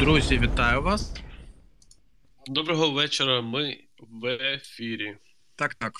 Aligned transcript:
Друзі, 0.00 0.38
вітаю 0.38 0.82
вас. 0.82 1.12
Доброго 2.46 2.90
вечора. 2.90 3.40
Ми 3.40 3.78
в 3.98 4.26
ефірі. 4.26 5.16
Так, 5.56 5.74
так. 5.74 5.92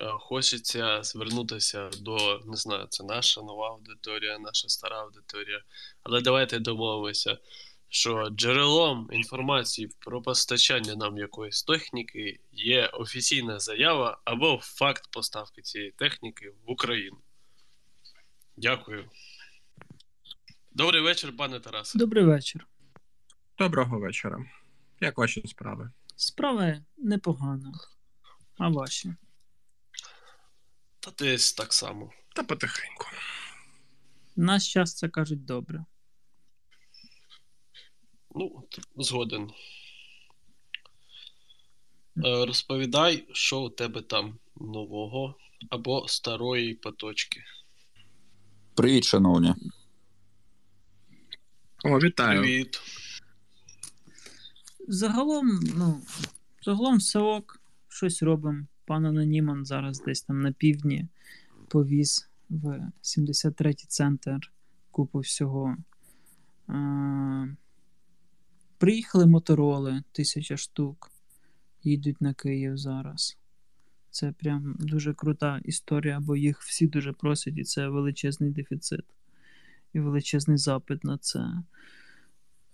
Е, 0.00 0.06
хочеться 0.06 1.02
звернутися 1.02 1.90
до 2.00 2.40
не 2.46 2.56
знаю, 2.56 2.86
це 2.90 3.04
наша 3.04 3.42
нова 3.42 3.68
аудиторія, 3.68 4.38
наша 4.38 4.68
стара 4.68 5.00
аудиторія. 5.02 5.62
Але 6.02 6.20
давайте 6.20 6.58
домовимося, 6.58 7.38
що 7.88 8.30
джерелом 8.30 9.08
інформації 9.12 9.90
про 9.98 10.22
постачання 10.22 10.94
нам 10.94 11.18
якоїсь 11.18 11.62
техніки 11.62 12.38
є 12.52 12.86
офіційна 12.86 13.58
заява 13.58 14.18
або 14.24 14.60
факт 14.62 15.08
поставки 15.10 15.62
цієї 15.62 15.90
техніки 15.90 16.52
в 16.66 16.70
Україну. 16.70 17.16
Дякую. 18.56 19.04
Добрий 20.72 21.02
вечір, 21.02 21.36
пане 21.36 21.60
Тарасе. 21.60 21.98
Добрий 21.98 22.24
вечір. 22.24 22.66
Доброго 23.58 23.98
вечора. 23.98 24.44
Як 25.00 25.18
ваші 25.18 25.42
справи? 25.46 25.90
Справи 26.16 26.84
непогано. 26.96 27.72
А 28.58 28.68
ваші? 28.68 29.14
Та 31.00 31.10
десь 31.10 31.52
так 31.52 31.72
само. 31.72 32.12
Та 32.34 32.42
потихеньку. 32.42 33.06
Наш 34.36 34.72
час 34.72 34.94
це 34.94 35.08
кажуть 35.08 35.44
добре. 35.44 35.84
Ну, 38.34 38.68
згоден. 38.96 39.50
Е, 42.16 42.46
розповідай, 42.46 43.28
що 43.32 43.60
у 43.60 43.70
тебе 43.70 44.02
там 44.02 44.38
нового 44.56 45.38
або 45.70 46.08
старої 46.08 46.74
поточки. 46.74 47.44
Привіт, 48.74 49.04
шановні. 49.04 49.54
О, 51.84 51.98
вітаю. 51.98 52.40
Привіт. 52.40 52.80
Загалом, 54.94 55.60
ну, 55.76 56.02
загалом 56.62 56.98
все 56.98 57.18
ок, 57.18 57.60
щось 57.88 58.22
робимо. 58.22 58.66
Пан 58.84 59.06
Аноніман 59.06 59.64
зараз 59.64 60.00
десь 60.00 60.22
там 60.22 60.40
на 60.40 60.52
півдні 60.52 61.08
повіз 61.68 62.28
в 62.50 62.90
73-й 63.02 63.86
центр 63.88 64.52
купу 64.90 65.18
всього. 65.18 65.76
А, 66.66 67.46
приїхали 68.78 69.26
мотороли, 69.26 70.02
тисяча 70.12 70.56
штук. 70.56 71.10
Їдуть 71.82 72.20
на 72.20 72.34
Київ 72.34 72.76
зараз. 72.76 73.38
Це 74.10 74.32
прям 74.32 74.76
дуже 74.78 75.14
крута 75.14 75.60
історія, 75.64 76.20
бо 76.20 76.36
їх 76.36 76.60
всі 76.60 76.86
дуже 76.86 77.12
просять, 77.12 77.58
і 77.58 77.64
це 77.64 77.88
величезний 77.88 78.50
дефіцит 78.50 79.04
і 79.92 80.00
величезний 80.00 80.58
запит 80.58 81.04
на 81.04 81.18
це. 81.18 81.62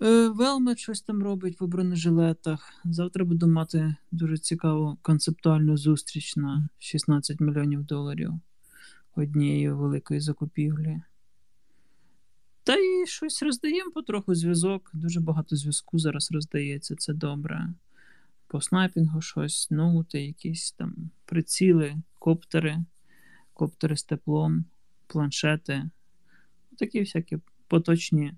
Е, 0.02 0.28
Велмет 0.28 0.78
щось 0.78 1.02
там 1.02 1.22
робить 1.22 1.60
в 1.60 1.66
бронежилетах. 1.66 2.72
Завтра 2.84 3.24
буду 3.24 3.48
мати 3.48 3.96
дуже 4.12 4.38
цікаву 4.38 4.98
концептуальну 5.02 5.76
зустріч 5.76 6.36
на 6.36 6.68
16 6.78 7.40
мільйонів 7.40 7.84
доларів 7.84 8.32
однієї 9.14 9.72
великої 9.72 10.20
закупівлі. 10.20 11.02
Та 12.64 12.76
й 12.76 13.06
щось 13.06 13.42
роздаємо 13.42 13.90
потроху 13.90 14.34
зв'язок. 14.34 14.90
Дуже 14.94 15.20
багато 15.20 15.56
зв'язку 15.56 15.98
зараз 15.98 16.32
роздається, 16.32 16.96
це 16.96 17.14
добре. 17.14 17.74
По 18.46 18.60
снайпінгу 18.60 19.20
щось, 19.20 19.70
ноути, 19.70 20.22
якісь 20.22 20.72
там 20.72 21.10
приціли, 21.24 21.96
коптери, 22.18 22.78
коптери 23.52 23.96
з 23.96 24.02
теплом, 24.02 24.64
планшети. 25.06 25.90
Такі 26.78 27.00
всякі 27.00 27.38
поточні 27.68 28.32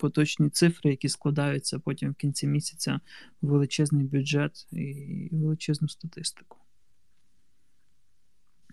поточні 0.00 0.50
цифри, 0.50 0.90
які 0.90 1.08
складаються 1.08 1.78
потім 1.78 2.10
в 2.10 2.14
кінці 2.14 2.46
місяця 2.46 3.00
в 3.42 3.46
величезний 3.46 4.04
бюджет 4.04 4.66
і 4.72 5.28
величезну 5.32 5.88
статистику. 5.88 6.56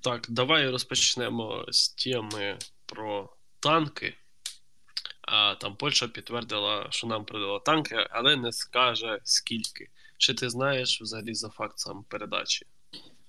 Так, 0.02 0.26
давай 0.30 0.70
розпочнемо 0.70 1.66
з 1.70 1.90
теми 1.90 2.58
про 2.86 3.30
танки. 3.60 4.14
А 5.22 5.56
там 5.56 5.76
Польща 5.76 6.08
підтвердила, 6.08 6.88
що 6.90 7.08
нам 7.08 7.26
продала 7.26 7.60
танки, 7.60 8.08
але 8.10 8.36
не 8.36 8.52
скаже 8.52 9.20
скільки. 9.24 9.90
Чи 10.18 10.34
ти 10.34 10.50
знаєш 10.50 11.02
взагалі 11.02 11.34
за 11.34 11.50
факт 11.50 11.80
сам 11.80 12.06
передачі? 12.08 12.66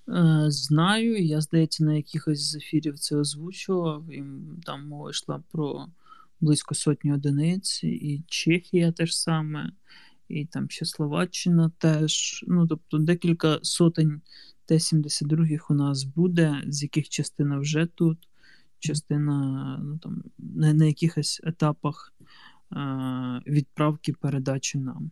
Е, 0.09 0.45
знаю, 0.49 1.25
я, 1.25 1.41
здається, 1.41 1.85
на 1.85 1.95
якихось 1.95 2.41
з 2.41 2.55
ефірів 2.55 2.99
це 2.99 3.17
озвучував. 3.17 4.11
І 4.11 4.25
там 4.65 4.87
мова 4.87 5.11
йшла 5.11 5.43
про 5.53 5.87
близько 6.41 6.75
сотні 6.75 7.13
одиниць, 7.13 7.85
і 7.85 8.23
Чехія 8.27 8.93
теж 8.93 9.17
саме, 9.17 9.73
і 10.29 10.45
там 10.45 10.71
ще 10.71 10.85
Словаччина 10.85 11.71
теж. 11.79 12.45
Ну, 12.49 12.67
тобто 12.67 12.99
декілька 12.99 13.59
сотень 13.63 14.21
Т-72 14.67 15.59
у 15.71 15.75
нас 15.75 16.05
буде, 16.05 16.63
з 16.67 16.83
яких 16.83 17.09
частина 17.09 17.59
вже 17.59 17.87
тут, 17.87 18.29
частина 18.79 19.79
ну, 19.85 19.99
там, 19.99 20.25
на, 20.39 20.75
на 20.75 20.85
якихось 20.85 21.41
етапах 21.45 22.15
е- 22.73 23.43
відправки 23.47 24.13
передачі 24.13 24.79
нам, 24.79 25.11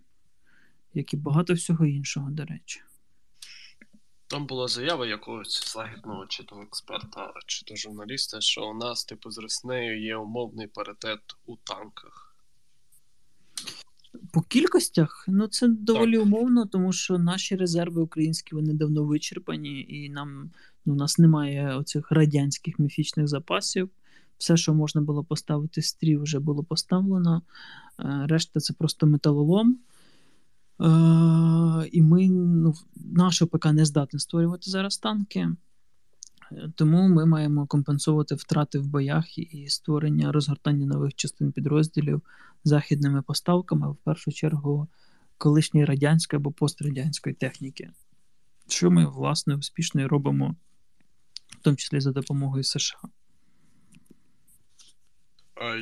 як 0.95 1.15
і 1.15 1.17
багато 1.17 1.55
всього 1.55 1.87
іншого, 1.87 2.31
до 2.31 2.45
речі. 2.45 2.81
Там 4.29 4.47
була 4.47 4.69
заява 4.69 5.07
якогось 5.07 5.73
західного 5.73 6.27
чи 6.27 6.45
то 6.45 6.61
експерта, 6.61 7.33
чи 7.47 7.65
то 7.65 7.77
журналіста, 7.77 8.41
що 8.41 8.67
у 8.67 8.75
нас, 8.75 9.05
типу, 9.05 9.31
з 9.31 9.39
Роснею 9.39 10.03
є 10.03 10.17
умовний 10.17 10.67
паритет 10.67 11.21
у 11.47 11.57
танках. 11.57 12.35
По 14.33 14.43
кількостях, 14.43 15.25
ну 15.29 15.47
це 15.47 15.69
доволі 15.69 16.17
так. 16.17 16.23
умовно, 16.23 16.67
тому 16.67 16.93
що 16.93 17.19
наші 17.19 17.57
резерви 17.57 18.03
українські 18.03 18.55
вони 18.55 18.73
давно 18.73 19.05
вичерпані, 19.05 19.87
і 19.89 20.11
нам 20.11 20.51
ну, 20.87 20.93
у 20.93 20.97
нас 20.97 21.19
немає 21.19 21.77
оцих 21.77 22.13
радянських 22.13 22.79
міфічних 22.79 23.29
запасів. 23.29 23.91
Все, 24.39 24.57
що 24.57 24.75
можна 24.75 25.01
було 25.01 25.25
поставити 25.25 25.83
стрів, 25.83 26.23
вже 26.23 26.39
було 26.39 26.65
поставлено. 26.65 27.43
Е, 28.01 28.27
решта 28.29 28.61
це 28.61 28.73
просто 28.73 29.07
металолом. 29.07 29.79
Е, 30.81 31.89
І 31.93 32.03
ми 32.03 32.29
ну, 32.29 32.75
наш 32.95 33.43
ОПК 33.43 33.67
не 33.67 33.85
здатний 33.85 34.21
створювати 34.21 34.71
зараз 34.71 34.99
танки, 34.99 35.49
тому 36.75 37.09
ми 37.09 37.27
маємо 37.27 37.67
компенсувати 37.67 38.35
втрати 38.35 38.79
в 38.79 38.87
боях 38.87 39.39
і 39.39 39.69
створення 39.69 40.33
розгортання 40.33 40.87
нових 40.87 41.15
частин 41.15 41.53
підрозділів 41.53 42.23
західними 42.65 43.23
поставками, 43.23 43.91
в 43.91 43.97
першу 43.97 44.33
чергу, 44.33 44.89
колишньої 45.39 45.87
радянської 45.87 46.39
або 46.39 46.53
пострадянської 46.53 47.35
техніки, 47.35 47.91
що 48.69 48.91
ми 48.91 49.07
власне 49.07 49.57
успішно 49.57 50.01
і 50.01 50.07
робимо, 50.07 50.57
в 51.49 51.63
тому 51.63 51.77
числі 51.77 52.01
за 52.01 52.13
допомогою 52.13 52.65
США. 52.65 52.99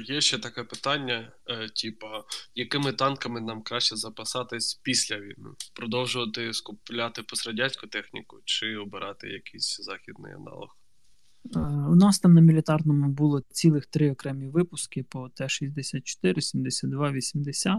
Є 0.07 0.21
ще 0.21 0.39
таке 0.39 0.65
питання: 0.65 1.33
е, 1.47 1.69
типа, 1.69 2.25
якими 2.55 2.93
танками 2.93 3.41
нам 3.41 3.63
краще 3.63 3.97
запасатись 3.97 4.81
після 4.83 5.17
війни? 5.17 5.51
Продовжувати 5.75 6.53
скупляти 6.53 7.23
пострадянську 7.23 7.87
техніку 7.87 8.37
чи 8.45 8.77
обирати 8.77 9.29
якийсь 9.29 9.81
західний 9.81 10.33
аналог? 10.33 10.77
Е, 11.57 11.59
у 11.91 11.95
нас 11.95 12.19
там 12.19 12.35
на 12.35 12.41
мілітарному 12.41 13.09
було 13.09 13.43
цілих 13.51 13.87
три 13.87 14.13
окремі 14.13 14.49
випуски 14.49 15.03
по 15.03 15.29
Т-64, 15.29 16.41
72, 16.41 17.13
80. 17.13 17.79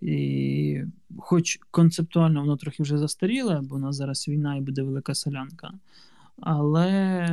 І 0.00 0.82
хоч 1.18 1.58
концептуально 1.70 2.40
воно 2.40 2.56
трохи 2.56 2.82
вже 2.82 2.98
застаріле, 2.98 3.60
бо 3.62 3.74
у 3.74 3.78
нас 3.78 3.96
зараз 3.96 4.28
війна 4.28 4.56
і 4.56 4.60
буде 4.60 4.82
велика 4.82 5.14
солянка. 5.14 5.72
Але 6.40 7.26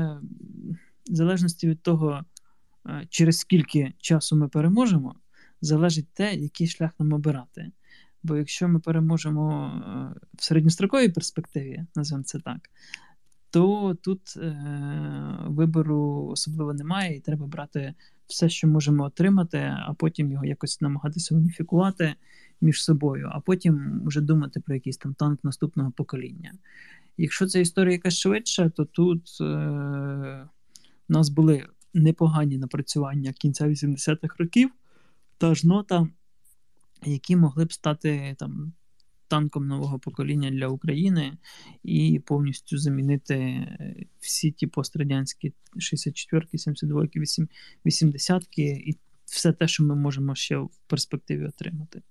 в 1.10 1.16
залежності 1.16 1.68
від 1.68 1.82
того, 1.82 2.20
Е, 2.20 2.24
через 3.10 3.38
скільки 3.38 3.94
часу 3.98 4.36
ми 4.36 4.48
переможемо, 4.48 5.16
залежить 5.62 6.08
те, 6.14 6.34
який 6.36 6.68
шлях 6.68 6.92
нам 7.00 7.14
обирати. 7.14 7.72
Бо 8.24 8.36
якщо 8.36 8.68
ми 8.68 8.80
переможемо 8.80 9.66
е, 9.66 10.20
в 10.34 10.44
середньостроковій 10.44 11.10
перспективі, 11.10 11.86
називаємо 11.96 12.24
це 12.24 12.40
так, 12.40 12.70
то 13.50 13.96
тут 14.02 14.38
е, 14.38 14.56
вибору 15.48 16.28
особливо 16.32 16.74
немає, 16.74 17.16
і 17.16 17.20
треба 17.20 17.48
брати 17.48 17.94
все, 18.28 18.50
що 18.50 18.68
можемо 18.68 19.04
отримати, 19.04 19.58
а 19.58 19.94
потім 19.94 20.32
його 20.32 20.46
якось 20.46 20.82
намагатися 20.82 21.36
уніфікувати 21.36 22.16
між 22.62 22.84
собою, 22.84 23.30
а 23.32 23.40
потім 23.40 24.02
вже 24.06 24.22
думати 24.22 24.60
про 24.60 24.76
якийсь 24.76 24.98
там 24.98 25.14
танк 25.14 25.44
наступного 25.44 25.92
покоління. 25.92 26.52
Якщо 27.18 27.48
це 27.48 27.62
історія 27.62 27.92
якась 27.92 28.18
швидша, 28.18 28.70
то 28.70 28.86
тут 28.86 29.38
е, 29.42 29.44
у 31.10 31.14
нас 31.14 31.30
були 31.30 31.66
непогані 31.94 32.58
напрацювання 32.58 33.34
кінця 33.34 33.68
80-х 33.68 34.36
років, 34.38 34.72
та 35.38 35.56
ж 35.56 35.68
нота, 35.68 36.08
які 37.06 37.36
могли 37.36 37.66
б 37.66 37.74
стати 37.74 38.36
там 38.40 38.74
танком 39.28 39.68
нового 39.68 40.00
покоління 40.00 40.52
для 40.52 40.68
України 40.68 41.38
і 41.84 42.22
повністю 42.26 42.78
замінити 42.78 43.68
всі 44.20 44.52
ті 44.52 44.68
пострадянські 44.68 45.54
64-ки, 45.76 46.58
72-ки, 46.58 47.20
80-ки 47.86 48.64
і 48.64 48.98
все 49.26 49.54
те, 49.54 49.68
що 49.68 49.84
ми 49.84 49.96
можемо 49.96 50.36
ще 50.36 50.58
в 50.58 50.70
перспективі 50.88 51.46
отримати. 51.46 52.02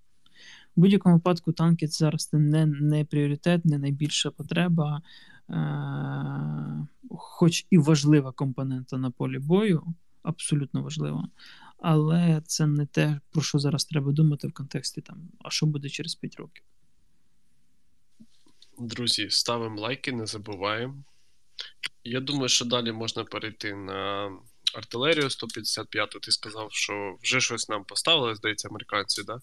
В 0.77 0.81
будь-якому 0.81 1.15
випадку 1.15 1.53
танки 1.53 1.88
це 1.88 2.05
зараз 2.05 2.29
не, 2.32 2.67
не 2.67 3.05
пріоритет, 3.05 3.65
не 3.65 3.79
найбільша 3.79 4.31
потреба, 4.31 4.97
е- 4.97 5.40
хоч 7.11 7.67
і 7.70 7.79
важлива 7.79 8.32
компонента 8.32 8.99
на 8.99 9.11
полі 9.11 9.38
бою, 9.38 9.94
абсолютно 10.23 10.82
важлива. 10.82 11.29
Але 11.79 12.43
це 12.47 12.67
не 12.67 12.87
те, 12.87 13.20
про 13.31 13.43
що 13.43 13.58
зараз 13.58 13.85
треба 13.85 14.12
думати 14.12 14.49
в 14.49 14.52
контексті 14.52 15.00
там, 15.00 15.29
а 15.38 15.50
що 15.50 15.67
буде 15.67 15.88
через 15.88 16.14
5 16.14 16.37
років. 16.37 16.64
Друзі, 18.79 19.31
ставимо 19.31 19.81
лайки, 19.81 20.12
не 20.12 20.26
забуваємо. 20.26 21.05
Я 22.05 22.20
думаю, 22.20 22.49
що 22.49 22.64
далі 22.64 22.93
можна 22.93 23.25
перейти 23.25 23.75
на 23.75 24.31
артилерію 24.75 25.31
155. 25.31 26.11
Ти 26.23 26.32
сказав, 26.32 26.69
що 26.73 27.19
вже 27.23 27.41
щось 27.41 27.69
нам 27.69 27.85
поставили, 27.85 28.35
здається, 28.35 28.69
американці, 28.69 29.23
да? 29.23 29.41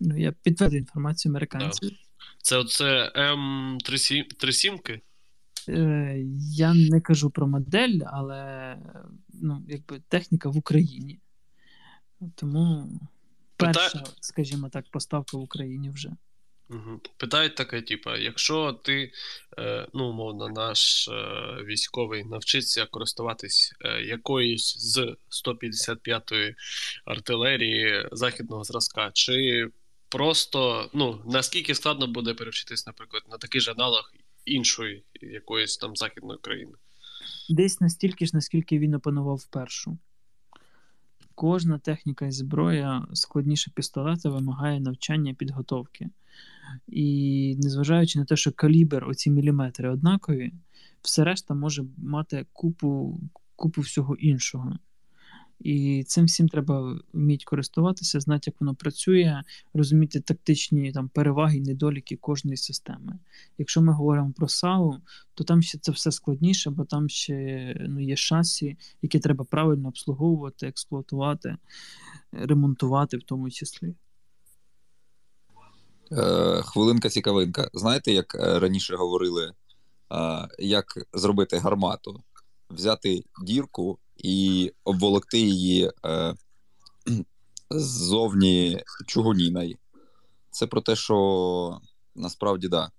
Ну, 0.00 0.18
я 0.20 0.32
підтвердив 0.32 0.78
інформацію 0.78 1.32
американців. 1.32 1.90
Це 2.42 2.56
оце 2.56 3.12
М37? 3.16 5.00
Е, 5.68 6.16
я 6.54 6.74
не 6.74 7.00
кажу 7.00 7.30
про 7.30 7.46
модель, 7.46 7.98
але 8.06 8.76
ну, 9.34 9.62
якби 9.68 10.00
техніка 10.08 10.48
в 10.48 10.56
Україні. 10.56 11.20
Тому 12.34 13.00
перша, 13.56 14.04
скажімо 14.20 14.68
так, 14.68 14.84
поставка 14.90 15.36
в 15.36 15.40
Україні 15.40 15.90
вже. 15.90 16.10
Угу. 16.70 17.00
Питають 17.16 17.54
таке, 17.54 17.82
типа, 17.82 18.16
якщо 18.16 18.72
ти, 18.72 19.12
е, 19.58 19.86
ну, 19.94 20.04
умовно, 20.04 20.48
наш 20.48 21.08
е, 21.08 21.12
військовий 21.64 22.24
навчиться 22.24 22.86
користуватись 22.86 23.72
якоюсь 24.04 24.76
з 24.78 25.16
155-ї 25.46 26.54
артилерії 27.04 28.08
західного 28.12 28.64
зразка, 28.64 29.10
чи 29.14 29.68
просто, 30.08 30.90
ну, 30.92 31.22
наскільки 31.26 31.74
складно 31.74 32.06
буде 32.06 32.34
перевчитись, 32.34 32.86
наприклад, 32.86 33.22
на 33.30 33.38
такий 33.38 33.60
же 33.60 33.70
аналог 33.70 34.12
іншої 34.44 35.04
якоїсь 35.20 35.76
там 35.76 35.96
західної 35.96 36.38
країни? 36.42 36.72
Десь 37.50 37.80
настільки 37.80 38.26
ж, 38.26 38.30
наскільки 38.34 38.78
він 38.78 38.94
опанував 38.94 39.44
першу. 39.44 39.98
Кожна 41.34 41.78
техніка 41.78 42.26
і 42.26 42.32
зброя 42.32 43.06
складніше 43.12 43.70
пістолета 43.74 44.28
вимагає 44.28 44.80
навчання 44.80 45.34
підготовки. 45.34 46.10
І 46.88 47.56
незважаючи 47.58 48.18
на 48.18 48.24
те, 48.24 48.36
що 48.36 48.52
калібр, 48.52 49.08
оці 49.08 49.30
міліметри 49.30 49.90
однакові, 49.90 50.52
все 51.02 51.24
решта 51.24 51.54
може 51.54 51.84
мати 51.96 52.46
купу, 52.52 53.20
купу 53.56 53.80
всього 53.80 54.16
іншого. 54.16 54.78
І 55.64 56.04
цим 56.04 56.24
всім 56.24 56.48
треба 56.48 57.00
вміти 57.12 57.44
користуватися, 57.44 58.20
знати, 58.20 58.42
як 58.46 58.60
воно 58.60 58.74
працює, 58.74 59.42
розуміти 59.74 60.20
тактичні 60.20 60.92
там, 60.92 61.08
переваги 61.08 61.56
і 61.56 61.60
недоліки 61.60 62.16
кожної 62.16 62.56
системи. 62.56 63.18
Якщо 63.58 63.82
ми 63.82 63.92
говоримо 63.92 64.32
про 64.32 64.48
САУ, 64.48 64.94
то 65.34 65.44
там 65.44 65.62
ще 65.62 65.78
це 65.78 65.92
все 65.92 66.12
складніше, 66.12 66.70
бо 66.70 66.84
там 66.84 67.08
ще 67.08 67.76
ну, 67.88 68.00
є 68.00 68.16
шасі, 68.16 68.76
які 69.02 69.18
треба 69.18 69.44
правильно 69.44 69.88
обслуговувати, 69.88 70.66
експлуатувати, 70.66 71.56
ремонтувати 72.32 73.16
в 73.16 73.22
тому 73.22 73.50
числі. 73.50 73.94
Е, 76.12 76.62
хвилинка 76.62 77.08
цікавинка. 77.08 77.68
Знаєте, 77.72 78.12
як 78.12 78.34
е, 78.34 78.58
раніше 78.58 78.96
говорили, 78.96 79.52
як 80.58 80.84
зробити 81.12 81.58
гармату? 81.58 82.22
Взяти 82.70 83.24
дірку 83.44 83.98
і 84.22 84.72
обволокти 84.84 85.38
її 85.38 85.90
е, 86.06 86.34
ззовні 87.70 88.82
чугуніною. 89.06 89.76
Це 90.50 90.66
про 90.66 90.80
те, 90.80 90.96
що 90.96 91.80
насправді 92.14 92.68
да, 92.68 92.90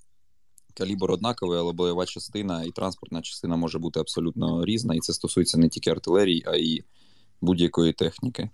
калібр 0.73 1.11
однаковий, 1.11 1.59
але 1.59 1.73
бойова 1.73 2.05
частина 2.05 2.63
і 2.63 2.71
транспортна 2.71 3.21
частина 3.21 3.55
може 3.55 3.79
бути 3.79 3.99
абсолютно 3.99 4.65
різна, 4.65 4.95
і 4.95 4.99
це 4.99 5.13
стосується 5.13 5.57
не 5.57 5.69
тільки 5.69 5.89
артилерії, 5.89 6.43
а 6.47 6.55
й 6.55 6.83
будь-якої 7.41 7.93
техніки. 7.93 8.49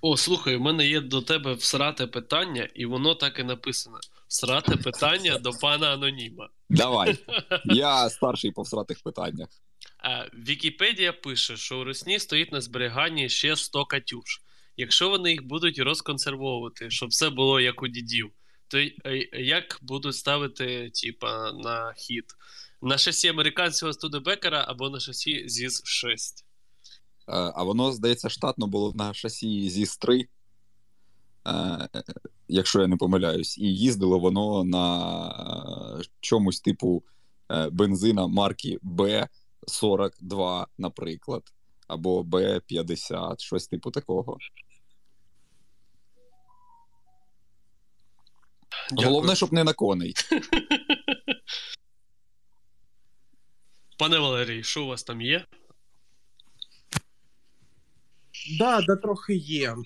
О, 0.00 0.16
слухай, 0.16 0.56
у 0.56 0.60
мене 0.60 0.86
є 0.86 1.00
до 1.00 1.22
тебе 1.22 1.52
всрате 1.52 2.06
питання, 2.06 2.68
і 2.74 2.86
воно 2.86 3.14
так 3.14 3.38
і 3.38 3.42
написано: 3.42 3.98
всрате 4.28 4.76
питання 4.76 5.38
до 5.38 5.50
пана 5.50 5.86
Аноніма. 5.86 6.48
Давай. 6.70 7.18
Я 7.64 8.10
старший 8.10 8.50
по 8.50 8.62
всратих 8.62 9.02
питаннях. 9.02 9.48
Вікіпедія 10.34 11.12
пише, 11.12 11.56
що 11.56 11.80
у 11.80 11.84
Росні 11.84 12.18
стоїть 12.18 12.52
на 12.52 12.60
зберіганні 12.60 13.28
ще 13.28 13.56
100 13.56 13.84
катюш. 13.84 14.42
Якщо 14.76 15.10
вони 15.10 15.30
їх 15.30 15.46
будуть 15.46 15.78
розконсервовувати, 15.78 16.90
щоб 16.90 17.08
все 17.08 17.30
було 17.30 17.60
як 17.60 17.82
у 17.82 17.88
дідів, 17.88 18.30
то 18.68 18.78
е, 18.78 18.92
як 19.32 19.78
будуть 19.82 20.16
ставити, 20.16 20.90
типа, 20.90 21.52
на 21.52 21.94
хід? 21.96 22.24
На 22.82 22.98
шасі 22.98 23.28
американського 23.28 23.92
Студебекера 23.92 24.64
або 24.68 24.90
на 24.90 25.00
шасі 25.00 25.48
зіс 25.48 25.82
6 25.84 26.44
Е, 27.28 27.52
А 27.54 27.62
воно, 27.62 27.92
здається, 27.92 28.28
штатно 28.28 28.66
було 28.66 28.92
на 28.94 29.14
шасі 29.14 29.70
зіс 29.70 29.96
3 29.96 30.28
е, 31.48 31.88
якщо 32.48 32.80
я 32.80 32.86
не 32.86 32.96
помиляюсь, 32.96 33.58
і 33.58 33.74
їздило 33.74 34.18
воно 34.18 34.64
на 34.64 36.02
чомусь 36.20 36.60
типу 36.60 37.02
бензина 37.70 38.26
марки 38.26 38.78
Б42, 39.68 40.66
наприклад, 40.78 41.52
або 41.86 42.22
Б50, 42.22 43.38
щось 43.38 43.68
типу 43.68 43.90
такого. 43.90 44.38
Головне, 48.90 49.36
щоб 49.36 49.52
не 49.52 49.64
на 49.64 49.72
коней. 49.72 50.14
Пане 53.98 54.18
Валерій, 54.18 54.62
що 54.62 54.84
у 54.84 54.86
вас 54.86 55.02
там 55.02 55.20
є? 55.20 55.46
Да, 58.58 58.80
да 58.80 58.96
трохи 58.96 59.34
є. 59.34 59.70
Е, 59.70 59.76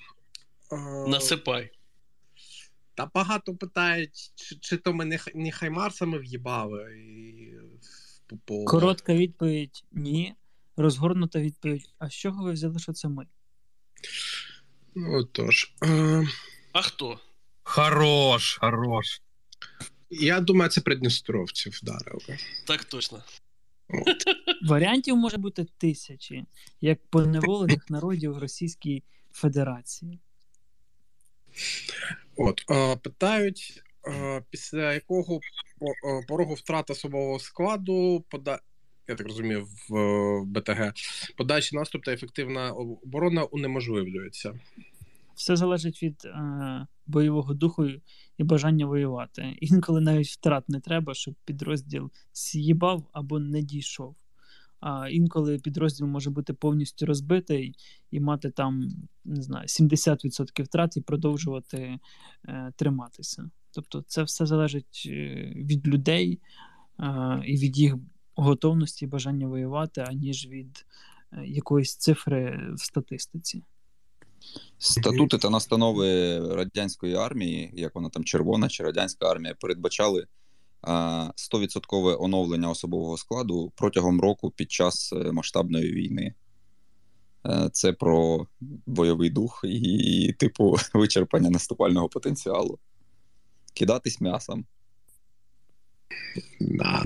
Насипай. 1.09 1.71
Та 2.95 3.11
багато 3.15 3.57
питають, 3.57 4.33
чи, 4.35 4.57
чи 4.61 4.77
то 4.77 4.93
ми 4.93 5.05
не, 5.05 5.19
не 5.35 5.53
хаймарсами 5.53 6.19
в'їбали. 6.19 6.99
І... 6.99 7.53
по- 8.27 8.37
по- 8.37 8.65
Коротка 8.65 9.15
відповідь 9.15 9.85
ні. 9.93 10.35
Розгорнута 10.77 11.41
відповідь: 11.41 11.89
а 11.99 12.09
з 12.11 12.13
чого 12.15 12.45
ви 12.45 12.53
взяли, 12.53 12.79
що 12.79 12.93
це 12.93 13.09
ми? 13.09 13.27
Ну, 14.95 15.25
тож. 15.25 15.75
Е, 15.85 16.27
А 16.73 16.83
хто? 16.83 17.21
Хорош, 17.63 18.59
хорош. 18.61 19.23
я 20.11 20.41
думаю, 20.41 20.71
це 20.71 20.81
придністровці 20.81 21.71
вдарили. 21.71 22.39
Так 22.67 22.85
точно. 22.85 23.23
Варіантів 24.63 25.17
може 25.17 25.37
бути 25.37 25.67
тисячі, 25.79 26.45
як 26.81 27.07
поневолених 27.07 27.91
народів 27.91 28.33
в 28.35 28.39
Російській 28.39 29.03
Федерації. 29.33 30.21
От, 32.37 32.65
е, 32.71 32.97
питають, 32.97 33.83
після 34.51 34.93
якого 34.93 35.35
е, 35.35 36.27
порогу 36.29 36.55
втрат 36.55 36.91
особового 36.91 37.39
складу 37.39 38.25
пода... 38.29 38.61
Я 39.09 39.15
так 39.15 39.27
розумію, 39.27 39.67
в 39.89 39.97
е, 39.97 40.45
БТГ 40.47 40.93
подальший 41.37 41.79
наступ 41.79 42.05
та 42.05 42.13
ефективна 42.13 42.73
оборона 42.73 43.45
унеможливлюється. 43.45 44.61
Все 45.35 45.57
залежить 45.57 46.03
від 46.03 46.25
е, 46.25 46.87
бойового 47.07 47.55
духу 47.55 47.87
і 48.39 48.45
бажання 48.45 48.87
воювати. 48.87 49.57
Інколи 49.61 50.01
навіть 50.01 50.27
втрат 50.27 50.69
не 50.69 50.81
треба, 50.81 51.15
щоб 51.15 51.35
підрозділ 51.45 52.11
з'їбав 52.35 53.05
або 53.13 53.39
не 53.39 53.63
дійшов. 53.63 54.17
А 54.81 55.09
інколи 55.09 55.59
підрозділ 55.59 56.07
може 56.07 56.31
бути 56.31 56.53
повністю 56.53 57.07
розбитий 57.07 57.75
і 58.11 58.21
мати 58.21 58.51
там 58.51 58.89
не 59.25 59.43
знаю, 59.43 59.67
70% 59.67 60.63
втрат 60.63 60.97
і 60.97 61.01
продовжувати 61.01 61.99
е, 62.49 62.73
триматися. 62.77 63.51
Тобто, 63.77 64.05
це 64.07 64.23
все 64.23 64.47
залежить 64.47 65.03
е, 65.07 65.11
від 65.57 65.89
людей 65.89 66.41
е, 67.01 67.43
і 67.47 67.57
від 67.57 67.79
їх 67.79 67.95
готовності 68.35 69.07
бажання 69.07 69.47
воювати, 69.47 70.01
аніж 70.01 70.49
від 70.49 70.87
е, 71.33 71.47
якоїсь 71.47 71.97
цифри 71.97 72.61
в 72.75 72.81
статистиці. 72.81 73.63
Статути 74.79 75.39
та 75.39 75.51
настанови 75.51 76.39
радянської 76.55 77.15
армії, 77.15 77.71
як 77.75 77.95
вона 77.95 78.09
там 78.09 78.25
червона 78.25 78.69
чи 78.69 78.83
радянська 78.83 79.31
армія, 79.31 79.55
передбачали 79.61 80.27
а, 80.83 81.31
100% 81.37 82.23
оновлення 82.23 82.71
особового 82.71 83.17
складу 83.17 83.73
протягом 83.77 84.21
року 84.21 84.51
під 84.51 84.73
час 84.73 85.13
масштабної 85.33 85.93
війни. 85.93 86.35
Це 87.73 87.93
про 87.93 88.47
бойовий 88.87 89.31
дух 89.31 89.61
і, 89.65 90.35
типу, 90.39 90.77
вичерпання 90.95 91.51
наступального 91.51 92.09
потенціалу. 92.09 92.79
Кидатись 93.77 94.21
м'ясом. 94.21 94.65
Да. 96.61 97.05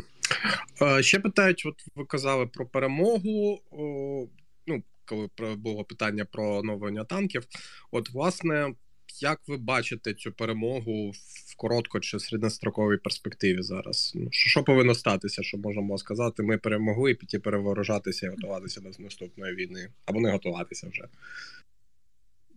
Е, 0.83 1.03
ще 1.03 1.21
питають: 1.21 1.67
от 1.67 1.75
ви 1.95 2.05
казали 2.05 2.47
про 2.47 2.67
перемогу. 2.67 3.61
О, 3.71 4.27
ну, 4.67 4.83
коли 5.05 5.29
було 5.57 5.85
питання 5.85 6.25
про 6.25 6.57
оновлення 6.57 7.05
танків. 7.05 7.47
От, 7.91 8.11
власне, 8.11 8.75
як 9.21 9.41
ви 9.49 9.57
бачите 9.57 10.15
цю 10.15 10.33
перемогу 10.33 11.11
в 11.47 11.57
коротко 11.57 12.01
чи 12.01 12.19
середньостроковій 12.19 12.97
перспективі 12.97 13.63
зараз? 13.63 14.13
Ну, 14.15 14.29
що, 14.31 14.49
що 14.49 14.65
повинно 14.65 14.95
статися, 14.95 15.43
що 15.43 15.59
можемо 15.59 15.99
сказати? 15.99 16.43
Ми 16.43 16.59
перемогли 16.59 17.11
і 17.11 17.15
піти 17.15 17.39
переворожатися 17.39 18.27
і 18.27 18.31
готуватися 18.31 18.81
до 18.81 18.91
наступної 18.99 19.55
війни, 19.55 19.89
або 20.07 20.21
не 20.21 20.31
готуватися 20.31 20.89
вже. 20.93 21.05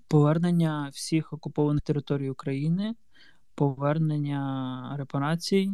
Повернення 0.08 0.90
всіх 0.94 1.34
окупованих 1.34 1.84
територій 1.84 2.30
України, 2.30 2.94
повернення 3.56 4.96
репарацій, 4.98 5.72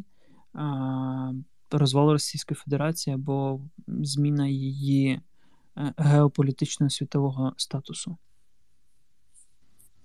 розвал 1.72 2.12
Російської 2.12 2.56
Федерації 2.56 3.14
або 3.14 3.62
зміна 3.88 4.48
її 4.48 5.22
е, 5.78 5.94
геополітичного 5.98 6.90
світового 6.90 7.54
статусу. 7.58 8.18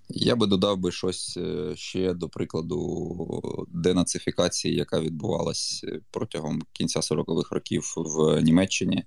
Я 0.09 0.37
би 0.37 0.47
додав 0.47 0.79
би 0.79 0.93
щось 0.93 1.37
е, 1.37 1.77
ще 1.77 2.15
до 2.15 2.29
прикладу 2.29 3.67
денацифікації, 3.69 4.75
яка 4.75 5.01
відбувалась 5.01 5.85
протягом 6.11 6.63
кінця 6.73 7.01
40-х 7.01 7.55
років 7.55 7.95
в 7.97 8.41
Німеччині, 8.41 9.05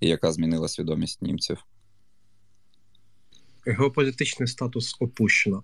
і 0.00 0.08
яка 0.08 0.32
змінила 0.32 0.68
свідомість 0.68 1.22
німців. 1.22 1.64
Геополітичний 3.66 4.46
статус 4.48 4.96
опущено. 5.00 5.62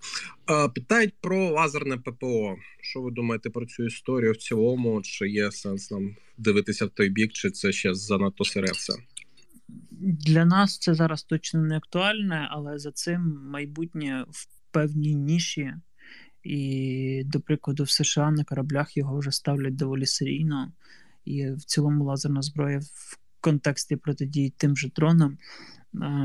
Е, 0.50 0.68
Питають 0.68 1.14
про 1.20 1.50
лазерне 1.50 1.96
ППО. 1.96 2.56
Що 2.80 3.00
ви 3.00 3.10
думаєте 3.10 3.50
про 3.50 3.66
цю 3.66 3.84
історію 3.84 4.32
в 4.32 4.36
цілому? 4.36 5.02
Чи 5.02 5.28
є 5.28 5.50
сенс 5.52 5.90
нам 5.90 6.16
дивитися 6.38 6.86
в 6.86 6.90
той 6.90 7.08
бік, 7.08 7.32
чи 7.32 7.50
це 7.50 7.72
ще 7.72 7.94
занадто 7.94 8.44
сире 8.44 8.72
все? 8.72 8.92
Для 10.00 10.44
нас 10.44 10.78
це 10.78 10.94
зараз 10.94 11.22
точно 11.22 11.60
не 11.60 11.76
актуальне, 11.76 12.48
але 12.50 12.78
за 12.78 12.92
цим 12.92 13.40
майбутнє 13.44 14.24
в 14.30 14.46
певній 14.70 15.14
ніші. 15.14 15.72
І, 16.42 17.22
до 17.24 17.40
прикладу, 17.40 17.82
в 17.82 17.90
США 17.90 18.30
на 18.30 18.44
кораблях 18.44 18.96
його 18.96 19.18
вже 19.18 19.32
ставлять 19.32 19.76
доволі 19.76 20.06
серійно. 20.06 20.72
І 21.24 21.50
в 21.50 21.64
цілому 21.64 22.04
лазерна 22.04 22.42
зброя 22.42 22.78
в 22.78 23.18
контексті 23.40 23.96
протидії 23.96 24.52
тим 24.56 24.76
же 24.76 24.88
дронам 24.96 25.38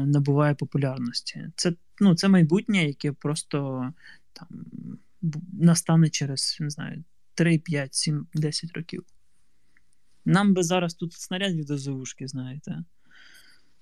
набуває 0.06 0.56
популярності. 0.56 1.50
Це, 1.56 1.74
ну, 2.00 2.16
це 2.16 2.28
майбутнє, 2.28 2.86
яке 2.86 3.12
просто 3.12 3.92
там 4.34 4.66
настане 5.54 6.10
через 6.10 6.58
не 6.60 6.70
знаю, 6.70 7.04
3, 7.36 7.58
5, 7.58 7.96
7, 7.96 8.28
10 8.34 8.72
років. 8.74 9.04
Нам 10.26 10.54
би 10.54 10.64
зараз 10.64 10.94
тут 10.94 11.14
снарядів 11.14 11.66
до 11.66 11.78
завушки, 11.78 12.28
знаєте, 12.28 12.84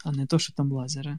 а 0.05 0.12
не 0.12 0.25
то, 0.25 0.39
що 0.39 0.53
там 0.53 0.71
лазери. 0.71 1.17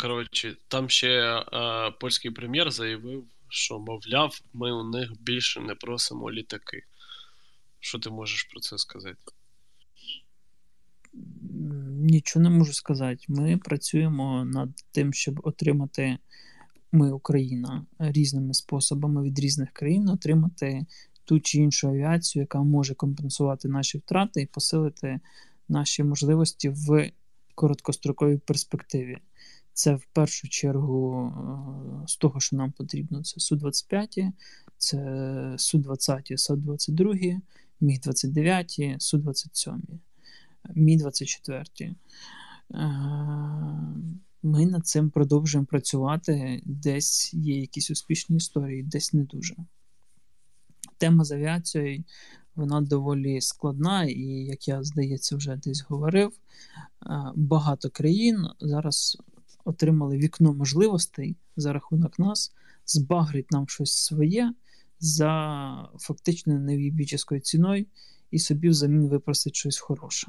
Коротше, 0.00 0.56
там 0.68 0.88
ще 0.88 1.42
а, 1.52 1.90
польський 1.90 2.30
прем'єр 2.30 2.70
заявив, 2.70 3.24
що, 3.54 3.78
мовляв, 3.78 4.40
ми 4.52 4.72
у 4.72 4.84
них 4.84 5.12
більше 5.20 5.60
не 5.60 5.74
просимо 5.74 6.32
літаки. 6.32 6.82
Що 7.80 7.98
ти 7.98 8.10
можеш 8.10 8.44
про 8.44 8.60
це 8.60 8.78
сказати? 8.78 9.32
Нічого 11.90 12.42
не 12.42 12.50
можу 12.50 12.72
сказати. 12.72 13.24
Ми 13.28 13.56
працюємо 13.56 14.44
над 14.44 14.68
тим, 14.92 15.12
щоб 15.12 15.40
отримати 15.44 16.18
ми, 16.92 17.12
Україна, 17.12 17.86
різними 17.98 18.54
способами 18.54 19.22
від 19.22 19.38
різних 19.38 19.70
країн 19.72 20.08
отримати 20.08 20.86
ту 21.24 21.40
чи 21.40 21.58
іншу 21.58 21.88
авіацію, 21.88 22.42
яка 22.42 22.62
може 22.62 22.94
компенсувати 22.94 23.68
наші 23.68 23.98
втрати 23.98 24.42
і 24.42 24.46
посилити 24.46 25.20
наші 25.68 26.04
можливості 26.04 26.68
в 26.68 27.10
короткостроковій 27.54 28.38
перспективі. 28.38 29.18
Це 29.74 29.94
в 29.94 30.04
першу 30.12 30.48
чергу 30.48 31.26
е, 31.26 32.08
з 32.08 32.16
того, 32.16 32.40
що 32.40 32.56
нам 32.56 32.72
потрібно, 32.72 33.22
це 33.22 33.40
Су-25, 33.40 34.32
це 34.78 34.98
Су-20, 35.58 36.36
Су-22, 36.36 37.40
Міг-29, 37.80 38.98
Су-27. 38.98 39.78
Мі 40.74 40.96
24. 40.96 41.64
Е, 41.80 41.94
Ми 44.42 44.66
над 44.66 44.86
цим 44.86 45.10
продовжуємо 45.10 45.66
працювати. 45.66 46.62
Десь 46.64 47.34
є 47.34 47.60
якісь 47.60 47.90
успішні 47.90 48.36
історії, 48.36 48.82
десь 48.82 49.12
не 49.12 49.24
дуже. 49.24 49.56
Тема 50.98 51.24
з 51.24 51.32
авіацією 51.32 52.04
вона 52.56 52.80
доволі 52.80 53.40
складна, 53.40 54.04
і, 54.04 54.22
як 54.24 54.68
я 54.68 54.82
здається, 54.82 55.36
вже 55.36 55.56
десь 55.56 55.84
говорив, 55.88 56.32
е, 56.32 57.32
багато 57.34 57.90
країн 57.90 58.46
зараз 58.60 59.18
отримали 59.64 60.16
вікно 60.16 60.52
можливостей 60.52 61.36
за 61.56 61.72
рахунок 61.72 62.18
нас, 62.18 62.52
збагрить 62.86 63.50
нам 63.50 63.68
щось 63.68 63.96
своє 63.96 64.54
за 65.00 65.88
фактично 65.98 66.58
невібіческою 66.58 67.40
ціною 67.40 67.86
і 68.30 68.38
собі 68.38 68.68
взамін 68.68 69.08
випросить 69.08 69.56
щось 69.56 69.78
хороше. 69.78 70.26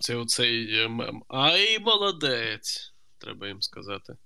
Це 0.00 0.14
оцей 0.14 0.78
е, 0.78 0.88
мем. 0.88 1.22
Ай, 1.28 1.78
молодець! 1.78 2.94
Треба 3.18 3.48
їм 3.48 3.62
сказати. 3.62 4.16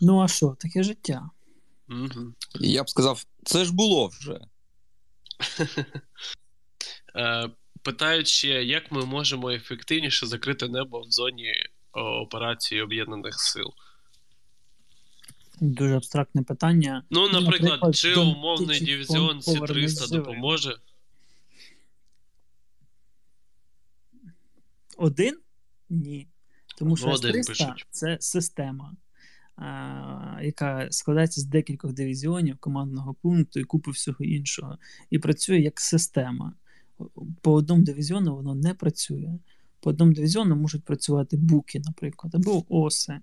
Ну 0.00 0.20
а 0.20 0.28
що, 0.28 0.56
таке 0.60 0.82
життя? 0.82 1.30
Угу. 1.88 2.34
Я 2.60 2.82
б 2.82 2.90
сказав, 2.90 3.24
це 3.44 3.64
ж 3.64 3.74
було 3.74 4.06
вже. 4.06 4.40
Питають 7.82 8.28
ще, 8.28 8.64
як 8.64 8.92
ми 8.92 9.04
можемо 9.04 9.50
ефективніше 9.50 10.26
закрити 10.26 10.68
небо 10.68 11.00
в 11.00 11.10
зоні 11.10 11.52
операції 11.92 12.82
Об'єднаних 12.82 13.40
Сил. 13.40 13.72
Дуже 15.60 15.96
абстрактне 15.96 16.42
питання. 16.42 17.04
Ну, 17.10 17.28
наприклад, 17.28 17.62
наприклад, 17.62 17.96
чи 17.96 18.14
умовний 18.14 18.80
дивізіон 18.80 19.40
фон 19.42 19.54
повернись 19.54 19.98
Сі-300 19.98 20.10
допоможе? 20.12 20.76
Один? 24.96 25.38
Ні. 25.90 26.28
Тому 26.78 26.96
що 26.96 27.06
Ну, 27.06 27.12
один 27.12 27.44
С-300 27.44 27.74
це 27.90 28.16
система, 28.20 28.96
а, 29.56 30.40
яка 30.42 30.88
складається 30.90 31.40
з 31.40 31.44
декількох 31.44 31.92
дивізіонів, 31.92 32.58
командного 32.58 33.14
пункту 33.14 33.60
і 33.60 33.64
купи 33.64 33.90
всього 33.90 34.24
іншого. 34.24 34.78
І 35.10 35.18
працює 35.18 35.58
як 35.58 35.80
система. 35.80 36.54
По 37.40 37.52
одному 37.52 37.82
дивізіону 37.82 38.36
воно 38.36 38.54
не 38.54 38.74
працює. 38.74 39.38
По 39.80 39.90
одному 39.90 40.12
дивізіону 40.12 40.56
можуть 40.56 40.84
працювати 40.84 41.36
буки, 41.36 41.82
наприклад, 41.84 42.34
або 42.34 42.64
оси, 42.68 43.20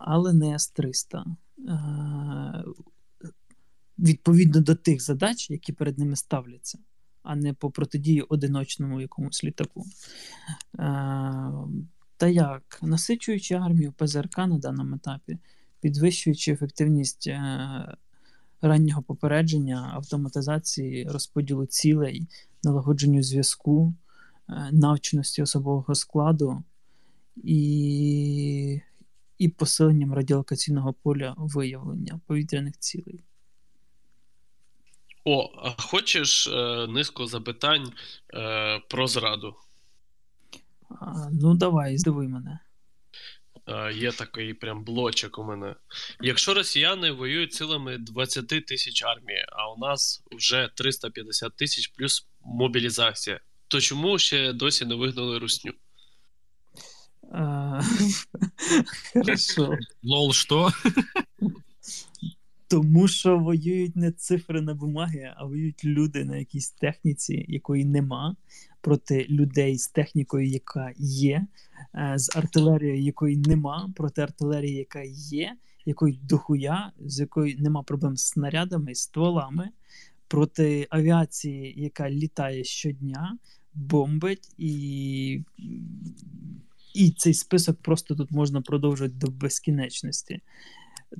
але 0.00 0.32
не 0.32 0.54
С-300. 0.54 1.24
Відповідно 3.98 4.60
до 4.60 4.74
тих 4.74 5.02
задач, 5.02 5.50
які 5.50 5.72
перед 5.72 5.98
ними 5.98 6.16
ставляться, 6.16 6.78
а 7.22 7.36
не 7.36 7.52
по 7.52 7.70
протидії 7.70 8.22
одиночному 8.22 9.00
якомусь 9.00 9.44
літаку. 9.44 9.84
Та 12.16 12.28
як, 12.28 12.78
насичуючи 12.82 13.54
армію 13.54 13.92
ПЗРК 13.92 14.38
на 14.38 14.58
даному 14.58 14.96
етапі, 14.96 15.38
підвищуючи 15.80 16.52
ефективність 16.52 17.26
е, 17.26 17.96
раннього 18.62 19.02
попередження, 19.02 19.90
автоматизації 19.94 21.08
розподілу 21.08 21.66
цілей, 21.66 22.26
налагодженню 22.62 23.22
зв'язку, 23.22 23.94
е, 24.48 24.68
навченості 24.72 25.42
особового 25.42 25.94
складу 25.94 26.62
і, 27.36 28.80
і 29.38 29.48
посиленням 29.48 30.14
радіолокаційного 30.14 30.92
поля 30.92 31.34
виявлення 31.36 32.20
повітряних 32.26 32.78
цілей. 32.78 33.20
О, 35.24 35.50
а 35.56 35.82
хочеш 35.82 36.46
е, 36.46 36.86
низку 36.86 37.26
запитань 37.26 37.92
е, 38.34 38.78
про 38.78 39.06
зраду? 39.06 39.54
А, 40.88 41.30
ну, 41.32 41.54
давай, 41.54 41.98
здивуй 41.98 42.28
мене. 42.28 42.58
Е, 43.66 43.92
є 43.92 44.12
такий 44.12 44.54
прям 44.54 44.84
блочок 44.84 45.38
у 45.38 45.44
мене. 45.44 45.74
Якщо 46.20 46.54
росіяни 46.54 47.10
воюють 47.10 47.52
силами 47.52 47.98
20 47.98 48.48
тисяч 48.48 49.02
армії, 49.04 49.44
а 49.52 49.72
у 49.72 49.78
нас 49.78 50.22
вже 50.32 50.70
350 50.74 51.56
тисяч 51.56 51.86
плюс 51.88 52.28
мобілізація, 52.44 53.40
то 53.68 53.80
чому 53.80 54.18
ще 54.18 54.52
досі 54.52 54.84
не 54.84 54.94
вигнали 54.94 55.38
русню? 55.38 55.72
Хорошо. 59.12 59.78
Лол, 60.02 60.32
что? 60.32 60.72
Тому 62.68 63.08
що 63.08 63.38
воюють 63.38 63.96
не 63.96 64.12
цифри 64.12 64.60
на 64.60 64.74
бумагі, 64.74 65.32
а 65.36 65.44
воюють 65.44 65.84
люди 65.84 66.24
на 66.24 66.36
якійсь 66.36 66.70
техніці, 66.70 67.44
якої 67.48 67.84
нема, 67.84 68.36
проти 68.82 69.26
людей 69.30 69.78
з 69.78 69.88
технікою, 69.88 70.46
яка 70.46 70.92
є, 70.98 71.46
е, 71.94 72.14
з 72.18 72.36
артилерією, 72.36 73.02
якої 73.02 73.36
нема, 73.36 73.90
проти 73.96 74.22
артилерії, 74.22 74.74
яка 74.74 75.02
є, 75.04 75.56
якої 75.86 76.20
дохуя, 76.22 76.92
з 77.00 77.20
якої 77.20 77.56
нема 77.56 77.82
проблем 77.82 78.16
з 78.16 78.26
снарядами, 78.26 78.94
з 78.94 79.00
стволами, 79.00 79.68
проти 80.28 80.86
авіації, 80.90 81.74
яка 81.76 82.10
літає 82.10 82.64
щодня, 82.64 83.38
бомбить, 83.74 84.48
і, 84.58 85.44
і 86.94 87.10
цей 87.10 87.34
список 87.34 87.82
просто 87.82 88.14
тут 88.14 88.30
можна 88.30 88.60
продовжувати 88.60 89.14
до 89.14 89.26
безкінечності. 89.30 90.40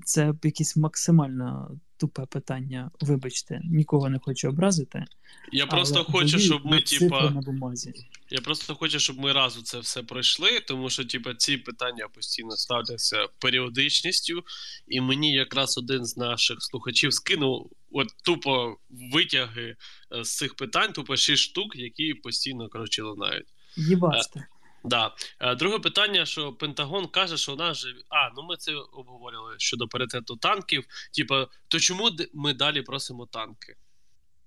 Це 0.04 0.34
якесь 0.42 0.76
максимально 0.76 1.78
тупе 1.96 2.26
питання. 2.26 2.90
Вибачте, 3.00 3.60
нікого 3.64 4.08
не 4.08 4.18
хочу 4.18 4.48
образити. 4.48 5.04
Я 5.52 5.66
просто 5.66 6.04
хочу, 6.04 6.38
щоб 6.38 6.66
ми, 6.66 6.80
типа. 6.80 7.30
на 7.30 7.40
бумазі. 7.40 7.92
Я 8.30 8.40
просто 8.40 8.74
хочу, 8.74 8.98
щоб 8.98 9.18
ми 9.18 9.32
разу 9.32 9.62
це 9.62 9.78
все 9.78 10.02
пройшли, 10.02 10.60
тому 10.60 10.90
що, 10.90 11.04
типа, 11.04 11.34
ці 11.34 11.56
питання 11.56 12.08
постійно 12.14 12.50
ставляться 12.50 13.26
періодичністю, 13.38 14.42
і 14.88 15.00
мені 15.00 15.32
якраз 15.32 15.78
один 15.78 16.04
з 16.04 16.16
наших 16.16 16.56
слухачів 16.60 17.14
скинув 17.14 17.70
от 17.92 18.08
тупо 18.24 18.76
витяги 19.12 19.76
е, 20.16 20.24
з 20.24 20.36
цих 20.36 20.54
питань, 20.54 20.92
тупо 20.92 21.16
шість 21.16 21.42
штук, 21.42 21.76
які 21.76 22.14
постійно 22.14 22.68
коротше 22.68 23.02
лунають. 23.02 23.46
Їбачте. 23.76 24.46
Да. 24.84 25.14
Е, 25.40 25.54
Друге 25.54 25.78
питання, 25.78 26.26
що 26.26 26.52
Пентагон 26.52 27.06
каже, 27.06 27.36
що 27.36 27.52
у 27.52 27.56
нас 27.56 27.76
же. 27.76 27.94
А, 28.08 28.30
ну 28.36 28.42
ми 28.42 28.56
це 28.56 28.74
обговорювали 28.74 29.54
щодо 29.58 29.88
паритету 29.88 30.36
танків. 30.36 30.84
Типа, 31.16 31.46
то 31.68 31.78
чому 31.78 32.10
ми 32.34 32.54
далі 32.54 32.82
просимо 32.82 33.26
танки? 33.26 33.76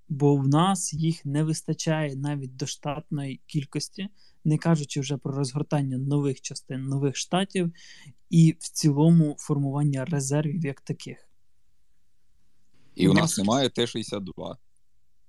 Бо 0.10 0.36
в 0.36 0.48
нас 0.48 0.94
їх 0.94 1.25
не 1.25 1.44
вистачає 1.44 2.15
навіть 2.15 2.56
до 2.56 2.65
штатної 2.68 3.42
кількості, 3.46 4.08
не 4.44 4.58
кажучи 4.58 5.00
вже 5.00 5.18
про 5.18 5.32
розгортання 5.32 5.98
нових 5.98 6.42
частин, 6.42 6.84
нових 6.84 7.15
штатів 7.18 7.74
і 8.30 8.56
в 8.60 8.70
цілому 8.70 9.36
формування 9.39 10.06
резервів 10.06 10.65
як 10.65 10.82
таких. 10.82 11.30
І 12.96 13.08
у 13.08 13.13
Ну, 13.13 13.20
нас 13.20 13.38
немає 13.38 13.70
Т-62. 13.70 14.56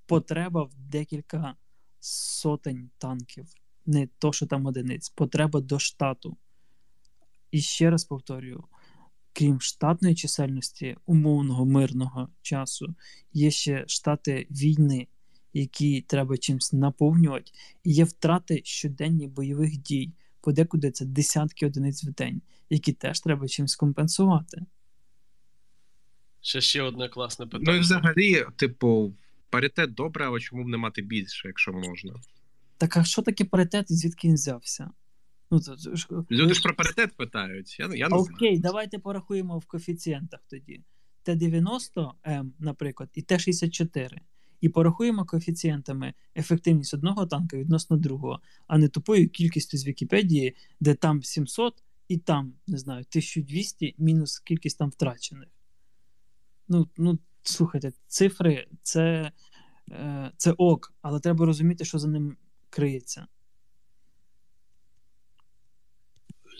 Потреба 0.06 0.62
в 0.62 0.74
декілька 0.74 1.54
сотень 2.00 2.90
танків, 2.98 3.46
не 3.86 4.08
то, 4.18 4.32
що 4.32 4.46
там 4.46 4.66
одиниць, 4.66 5.08
потреба 5.08 5.60
до 5.60 5.78
штату. 5.78 6.36
І 7.50 7.60
ще 7.60 7.90
раз 7.90 8.04
повторюю: 8.04 8.64
крім 9.32 9.60
штатної 9.60 10.14
чисельності 10.14 10.96
умовного 11.06 11.64
мирного 11.64 12.28
часу, 12.42 12.94
є 13.32 13.50
ще 13.50 13.84
штати 13.88 14.46
війни, 14.50 15.06
які 15.52 16.00
треба 16.00 16.36
чимось 16.38 16.72
наповнювати, 16.72 17.52
і 17.84 17.92
є 17.92 18.04
втрати 18.04 18.60
щоденні 18.64 19.26
бойових 19.26 19.76
дій. 19.76 20.12
Подекуди 20.40 20.90
це 20.90 21.04
десятки 21.04 21.66
одиниць 21.66 22.04
в 22.04 22.10
день, 22.12 22.42
які 22.70 22.92
теж 22.92 23.20
треба 23.20 23.48
чимось 23.48 23.76
компенсувати. 23.76 24.66
Ще 26.40 26.60
ще 26.60 26.82
одне 26.82 27.08
класне 27.08 27.44
Ну 27.44 27.50
питання. 27.50 27.76
і 27.76 27.80
взагалі, 27.80 28.44
типу, 28.56 29.14
паритет 29.50 29.94
добре, 29.94 30.26
але 30.26 30.40
чому 30.40 30.64
б 30.64 30.68
не 30.68 30.76
мати 30.76 31.02
більше, 31.02 31.48
якщо 31.48 31.72
можна? 31.72 32.14
Так 32.78 32.96
а 32.96 33.04
що 33.04 33.22
таке 33.22 33.44
паритет 33.44 33.90
і 33.90 33.94
звідки 33.94 34.28
він 34.28 34.34
взявся? 34.34 34.90
Ну, 35.50 35.60
то, 35.60 35.76
то 35.76 35.96
ж- 35.96 36.08
Люди 36.30 36.54
ж 36.54 36.62
про 36.62 36.74
паритет 36.74 37.16
питають. 37.16 37.78
Я, 37.78 37.86
я 37.94 38.08
не 38.08 38.16
Окей, 38.16 38.34
знаю. 38.38 38.60
давайте 38.60 38.98
порахуємо 38.98 39.58
в 39.58 39.66
коефіцієнтах 39.66 40.40
тоді. 40.50 40.82
Т-90М, 41.22 42.50
наприклад, 42.58 43.10
і 43.14 43.22
Т-64. 43.22 44.18
І 44.60 44.68
порахуємо 44.68 45.24
коефіцієнтами 45.24 46.14
ефективність 46.36 46.94
одного 46.94 47.26
танка 47.26 47.56
відносно 47.56 47.96
другого, 47.96 48.40
а 48.66 48.78
не 48.78 48.88
тупою 48.88 49.28
кількістю 49.28 49.78
з 49.78 49.86
Вікіпедії, 49.86 50.56
де 50.80 50.94
там 50.94 51.22
700 51.22 51.82
і 52.08 52.18
там, 52.18 52.52
не 52.66 52.78
знаю, 52.78 53.00
1200 53.00 53.94
мінус 53.98 54.38
кількість 54.38 54.78
там 54.78 54.90
втрачених. 54.90 55.48
Ну, 56.68 56.88
ну 56.96 57.18
слухайте, 57.42 57.92
цифри 58.06 58.66
це, 58.82 59.32
е, 59.90 60.30
це 60.36 60.52
ок, 60.52 60.94
але 61.02 61.20
треба 61.20 61.46
розуміти, 61.46 61.84
що 61.84 61.98
за 61.98 62.08
ним 62.08 62.36
криється. 62.76 63.26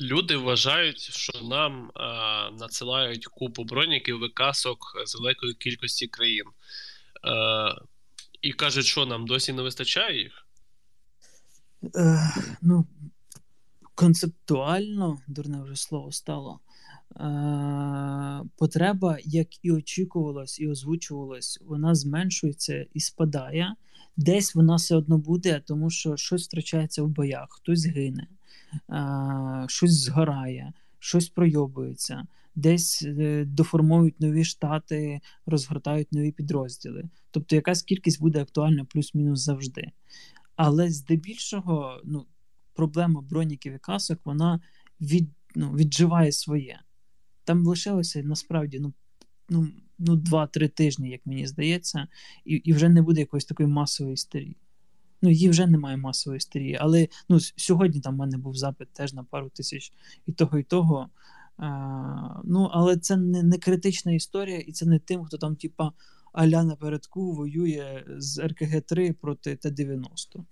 Люди 0.01 0.37
вважають, 0.37 1.01
що 1.01 1.43
нам 1.43 1.91
а, 1.95 2.51
надсилають 2.51 3.27
купу 3.27 3.65
броніків 3.65 4.25
і 4.25 4.29
касок 4.29 4.79
з 5.07 5.15
великої 5.15 5.55
кількості 5.55 6.07
країн. 6.07 6.45
Е, 6.47 7.75
і 8.43 8.53
кажуть, 8.53 8.85
що 8.85 9.07
нам 9.07 9.27
досі 9.27 9.53
не 9.53 9.63
вистачає 9.63 10.23
їх. 10.23 10.47
Е, 11.97 12.33
ну, 12.63 12.87
концептуально, 13.95 15.19
дурне 15.27 15.63
вже 15.63 15.77
слово 15.77 16.13
стало. 16.13 16.61
Е, 17.17 18.43
потреба, 18.57 19.19
як 19.25 19.65
і 19.65 19.73
очікувалось, 19.73 20.61
і 20.61 20.69
озвучувалось, 20.69 21.61
вона 21.65 21.95
зменшується 21.95 22.87
і 22.95 23.01
спадає. 23.01 23.75
Десь 24.17 24.55
вона 24.55 24.77
все 24.77 24.97
одно 24.97 25.19
буде, 25.19 25.63
тому 25.67 25.91
що 25.91 26.17
щось 26.17 26.47
втрачається 26.47 27.03
в 27.03 27.09
боях, 27.09 27.49
хтось 27.51 27.87
гине, 27.87 28.27
щось 29.69 29.93
згорає, 29.93 30.73
щось 30.99 31.29
пройобується, 31.29 32.27
десь 32.55 33.03
е, 33.07 33.45
доформують 33.45 34.21
нові 34.21 34.45
штати, 34.45 35.21
розгортають 35.47 36.13
нові 36.13 36.33
підрозділи. 36.33 37.05
Тобто 37.31 37.57
якась 37.57 37.83
кількість 37.83 38.21
буде 38.21 38.43
актуальна 38.43 38.85
плюс-мінус 38.85 39.41
завжди. 39.41 39.91
Але 40.57 40.91
здебільшого, 40.91 42.01
ну, 42.05 42.27
проблема 42.75 43.21
броніків 43.21 43.73
і 43.75 43.79
касок, 43.79 44.19
вона 44.25 44.61
від, 45.01 45.29
ну, 45.55 45.73
відживає 45.73 46.33
своє. 46.33 46.81
Там 47.45 47.67
лишилося 47.67 48.23
насправді 48.23 48.81
ну, 48.81 48.93
ну, 49.49 49.69
ну 49.99 50.17
2-3 50.17 50.69
тижні, 50.69 51.11
як 51.11 51.21
мені 51.25 51.47
здається, 51.47 52.09
і, 52.45 52.55
і 52.55 52.73
вже 52.73 52.89
не 52.89 53.03
буде 53.03 53.21
якоїсь 53.21 53.45
такої 53.45 53.69
масової 53.69 54.15
істерії. 54.15 54.57
Ну, 55.23 55.31
її 55.31 55.49
вже 55.49 55.67
немає 55.67 55.97
масової 55.97 56.37
істерії. 56.37 56.79
Але 56.81 57.09
ну, 57.29 57.41
сьогодні 57.41 58.01
там 58.01 58.15
в 58.15 58.19
мене 58.19 58.39
був 58.39 58.57
запит 58.57 58.89
теж 58.93 59.13
на 59.13 59.25
пару 59.25 59.49
тисяч 59.49 59.93
і 60.27 60.33
того, 60.33 60.59
і 60.59 60.63
того. 60.63 61.09
А, 61.59 62.41
ну, 62.45 62.71
але 62.73 62.97
це 62.97 63.17
не, 63.17 63.43
не 63.43 63.59
критична 63.59 64.13
історія, 64.13 64.59
і 64.59 64.73
це 64.73 64.87
не 64.87 64.99
тим, 64.99 65.25
хто 65.25 65.39
там, 65.39 65.57
типа, 65.57 65.93
аля 66.33 66.65
напередку 66.65 67.33
воює 67.33 68.05
з 68.19 68.39
РКГ-3 68.39 69.13
проти 69.13 69.57
Т-90. 69.57 70.45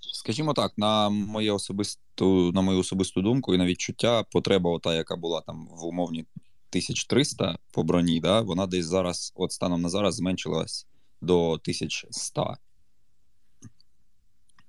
Скажімо 0.00 0.52
так, 0.52 0.72
на 0.78 1.08
моє 1.08 1.52
особисту, 1.52 2.52
на 2.52 2.60
мою 2.60 2.78
особисту 2.78 3.22
думку 3.22 3.54
і 3.54 3.58
на 3.58 3.66
відчуття, 3.66 4.24
потреба, 4.32 4.70
ота, 4.70 4.94
яка 4.94 5.16
була 5.16 5.40
там 5.40 5.68
в 5.70 5.84
умовні 5.84 6.24
1300 6.70 7.58
по 7.70 7.82
броні, 7.82 8.20
да, 8.20 8.40
вона 8.40 8.66
десь 8.66 8.86
зараз, 8.86 9.32
от 9.36 9.52
станом 9.52 9.82
на 9.82 9.88
зараз, 9.88 10.14
зменшилась 10.14 10.86
до 11.20 11.50
1100. 11.50 12.56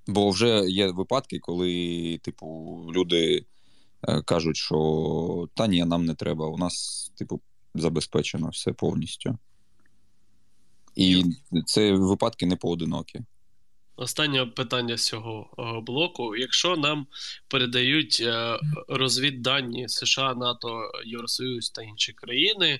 Бо 0.08 0.30
вже 0.30 0.70
є 0.70 0.92
випадки, 0.92 1.40
коли, 1.40 2.20
типу, 2.24 2.46
люди 2.96 3.46
е, 4.08 4.22
кажуть, 4.22 4.58
що 4.58 5.50
та 5.54 5.68
ні, 5.68 5.86
нам 5.86 6.06
не 6.06 6.16
треба, 6.16 6.48
у 6.48 6.58
нас, 6.58 7.12
типу, 7.16 7.42
забезпечено 7.76 8.50
все 8.50 8.74
повністю. 8.74 9.38
І 10.96 11.24
це 11.66 11.94
випадки 11.94 12.46
не 12.46 12.56
поодинокі. 12.56 13.22
Останнє 14.02 14.46
питання 14.46 14.98
з 14.98 15.06
цього 15.06 15.50
е, 15.60 15.82
блоку. 15.82 16.36
Якщо 16.36 16.78
нам 16.78 17.08
передають 17.48 18.18
е, 18.22 18.60
розвіддані 18.88 19.90
США, 19.90 20.34
НАТО, 20.34 20.92
Євросоюз 21.06 21.70
та 21.70 21.82
інші 21.82 22.14
країни, 22.14 22.80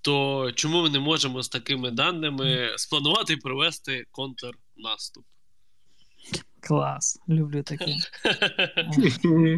то 0.00 0.50
чому 0.54 0.82
ми 0.82 0.90
не 0.90 0.98
можемо 0.98 1.42
з 1.42 1.48
такими 1.48 1.90
даними 1.90 2.74
спланувати 2.76 3.32
і 3.32 3.36
провести 3.36 4.04
контрнаступ? 4.10 5.24
Клас, 6.60 7.20
люблю 7.28 7.62
таке. 7.62 7.96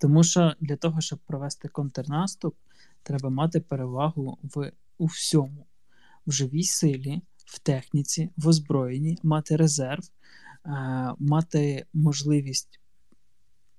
Тому 0.00 0.24
що 0.24 0.52
для 0.60 0.76
того, 0.76 1.00
щоб 1.00 1.18
провести 1.18 1.68
контрнаступ, 1.68 2.54
треба 3.02 3.30
мати 3.30 3.60
перевагу 3.60 4.38
в 4.42 4.72
у 4.98 5.06
всьому: 5.06 5.66
в 6.26 6.32
живій 6.32 6.64
силі, 6.64 7.20
в 7.46 7.58
техніці, 7.58 8.30
в 8.36 8.48
озброєнні, 8.48 9.18
мати 9.22 9.56
резерв, 9.56 10.04
е, 10.66 11.14
мати 11.18 11.86
можливість 11.92 12.80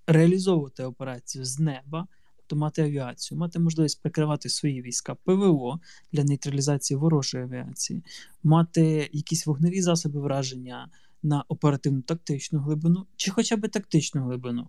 реалізовувати 0.07 0.83
операцію 0.83 1.45
з 1.45 1.59
неба, 1.59 2.07
тобто 2.35 2.55
мати 2.55 2.81
авіацію, 2.81 3.37
мати 3.37 3.59
можливість 3.59 4.01
прикривати 4.01 4.49
свої 4.49 4.81
війська 4.81 5.15
ПВО 5.15 5.79
для 6.11 6.23
нейтралізації 6.23 6.97
ворожої 6.97 7.43
авіації, 7.43 8.03
мати 8.43 9.09
якісь 9.13 9.45
вогневі 9.45 9.81
засоби 9.81 10.19
враження 10.19 10.89
на 11.23 11.43
оперативну 11.47 12.01
тактичну 12.01 12.59
глибину, 12.59 13.07
чи 13.15 13.31
хоча 13.31 13.57
б 13.57 13.69
тактичну 13.69 14.23
глибину. 14.23 14.67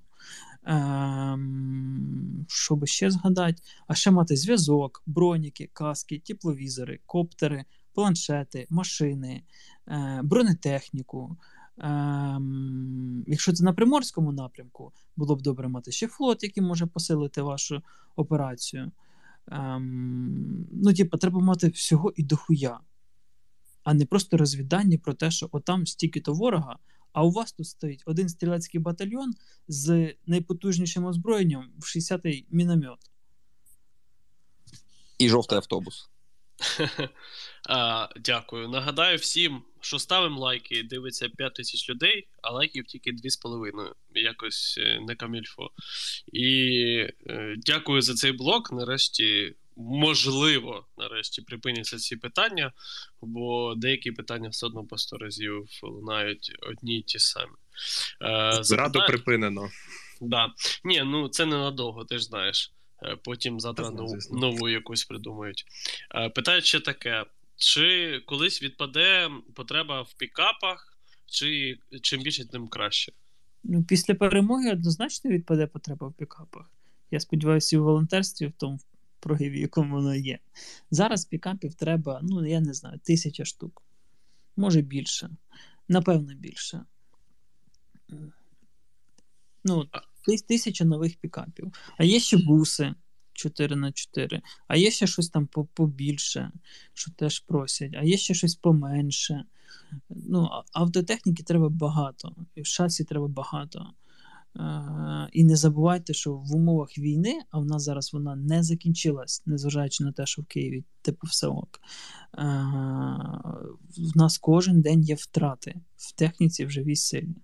Ем, 0.66 2.46
що 2.48 2.76
би 2.76 2.86
ще 2.86 3.10
згадати? 3.10 3.62
А 3.86 3.94
ще 3.94 4.10
мати 4.10 4.36
зв'язок, 4.36 5.02
броніки, 5.06 5.70
каски, 5.72 6.22
тепловізори, 6.24 7.00
коптери, 7.06 7.64
планшети, 7.94 8.66
машини, 8.70 9.42
е, 9.88 10.20
бронетехніку. 10.24 11.36
Ем, 11.78 13.24
якщо 13.26 13.52
це 13.52 13.64
на 13.64 13.72
приморському 13.72 14.32
напрямку, 14.32 14.92
було 15.16 15.36
б 15.36 15.42
добре 15.42 15.68
мати 15.68 15.92
ще 15.92 16.08
флот, 16.08 16.42
який 16.42 16.62
може 16.62 16.86
посилити 16.86 17.42
вашу 17.42 17.82
операцію. 18.16 18.92
Ем, 19.46 20.66
ну, 20.72 20.94
типу, 20.94 21.18
треба 21.18 21.40
мати 21.40 21.68
всього 21.68 22.12
і 22.16 22.22
дохуя. 22.22 22.80
а 23.84 23.94
не 23.94 24.06
просто 24.06 24.36
розвідання 24.36 24.98
про 24.98 25.14
те, 25.14 25.30
що 25.30 25.48
отам 25.52 25.86
стільки-то 25.86 26.32
ворога, 26.32 26.78
а 27.12 27.24
у 27.24 27.30
вас 27.30 27.52
тут 27.52 27.66
стоїть 27.66 28.02
один 28.06 28.28
стрілецький 28.28 28.80
батальйон 28.80 29.32
з 29.68 30.14
найпотужнішим 30.26 31.04
озброєнням 31.04 31.70
в 31.78 31.82
60-й 31.82 32.46
міномет. 32.50 32.98
І 35.18 35.28
жовтий 35.28 35.58
автобус. 35.58 36.10
а, 37.68 38.08
Дякую. 38.16 38.68
Нагадаю 38.68 39.18
всім, 39.18 39.62
що 39.80 39.98
ставимо 39.98 40.40
лайки, 40.40 40.82
дивиться 40.82 41.28
5 41.28 41.54
тисяч 41.54 41.90
людей, 41.90 42.26
а 42.42 42.50
лайків 42.50 42.84
тільки 42.84 43.12
2,5. 43.12 43.92
Якось 44.14 44.78
е, 44.78 45.00
не 45.00 45.14
камільфо. 45.14 45.70
І 46.32 46.48
е, 47.26 47.54
дякую 47.58 48.02
за 48.02 48.14
цей 48.14 48.32
блок. 48.32 48.72
Нарешті, 48.72 49.54
можливо, 49.76 50.86
нарешті 50.98 51.42
припиняться 51.42 51.98
ці 51.98 52.16
питання, 52.16 52.72
бо 53.22 53.74
деякі 53.76 54.12
питання 54.12 54.48
все 54.48 54.66
одно 54.66 54.84
по 54.84 54.98
100 54.98 55.16
разів 55.16 55.68
лунають 55.82 56.52
одні 56.62 56.98
й 56.98 57.02
ті 57.02 57.18
самі. 57.18 57.52
Е, 58.22 58.58
Зраду 58.62 58.64
запита... 58.64 59.06
припинено. 59.06 59.70
Да. 60.20 60.52
Ні, 60.84 61.02
ну 61.02 61.28
це 61.28 61.46
ненадовго, 61.46 62.04
ти 62.04 62.18
ж 62.18 62.24
знаєш. 62.24 62.72
Е, 63.02 63.16
потім 63.24 63.60
завтра 63.60 63.90
нову, 63.90 64.18
нову 64.32 64.68
якусь 64.68 65.04
придумають. 65.04 65.64
Е, 66.14 66.28
Питають 66.28 66.64
ще 66.64 66.80
таке: 66.80 67.24
чи 67.56 68.20
колись 68.26 68.62
відпаде 68.62 69.30
потреба 69.54 70.02
в 70.02 70.14
пікапах, 70.14 70.98
чи 71.26 71.78
чим 72.02 72.22
більше, 72.22 72.48
тим 72.48 72.68
краще? 72.68 73.12
Ну, 73.64 73.84
після 73.84 74.14
перемоги 74.14 74.72
однозначно 74.72 75.30
відпаде 75.30 75.66
потреба 75.66 76.08
в 76.08 76.12
пікапах. 76.12 76.70
Я 77.10 77.20
сподіваюся, 77.20 77.76
і 77.76 77.78
в 77.78 77.82
волонтерстві 77.82 78.46
в 78.46 78.52
тому 78.52 78.78
прояві, 79.20 79.60
якому 79.60 79.94
воно 79.94 80.14
є. 80.14 80.38
Зараз 80.90 81.24
пікапів 81.24 81.74
треба, 81.74 82.20
ну 82.22 82.46
я 82.46 82.60
не 82.60 82.74
знаю, 82.74 83.00
тисяча 83.04 83.44
штук. 83.44 83.82
Може 84.56 84.80
більше. 84.80 85.30
Напевно, 85.88 86.34
більше. 86.34 86.84
Ну, 89.64 89.88
тисяча 90.42 90.84
нових 90.84 91.16
пікапів. 91.16 91.72
А 91.98 92.04
є 92.04 92.20
ще 92.20 92.36
буси 92.36 92.94
4 93.32 93.76
на 93.76 93.92
4 93.92 94.42
а 94.68 94.76
є 94.76 94.90
ще 94.90 95.06
щось 95.06 95.28
там 95.28 95.48
побільше, 95.74 96.50
що 96.94 97.10
теж 97.10 97.40
просять, 97.40 97.94
а 97.94 98.04
є 98.04 98.16
ще 98.16 98.34
щось 98.34 98.54
поменше. 98.54 99.44
Ну, 100.10 100.48
автотехніки 100.72 101.42
треба 101.42 101.68
багато, 101.68 102.36
і 102.54 102.62
в 102.62 102.66
шасі 102.66 103.04
треба 103.04 103.28
багато. 103.28 103.86
Е, 104.56 105.28
І 105.32 105.44
не 105.44 105.56
забувайте, 105.56 106.14
що 106.14 106.34
в 106.34 106.56
умовах 106.56 106.98
війни, 106.98 107.40
а 107.50 107.58
в 107.58 107.66
нас 107.66 107.82
зараз 107.82 108.12
вона 108.12 108.36
не 108.36 108.62
закінчилась, 108.62 109.42
незважаючи 109.46 110.04
на 110.04 110.12
те, 110.12 110.26
що 110.26 110.42
в 110.42 110.44
Києві 110.44 110.84
типу 111.02 111.26
все 111.26 111.46
ок. 111.46 111.80
е, 112.38 112.42
В 113.98 114.16
нас 114.16 114.38
кожен 114.38 114.80
день 114.80 115.02
є 115.02 115.14
втрати 115.14 115.74
в 115.96 116.12
техніці 116.12 116.64
в 116.64 116.70
живій 116.70 116.96
силі. 116.96 117.34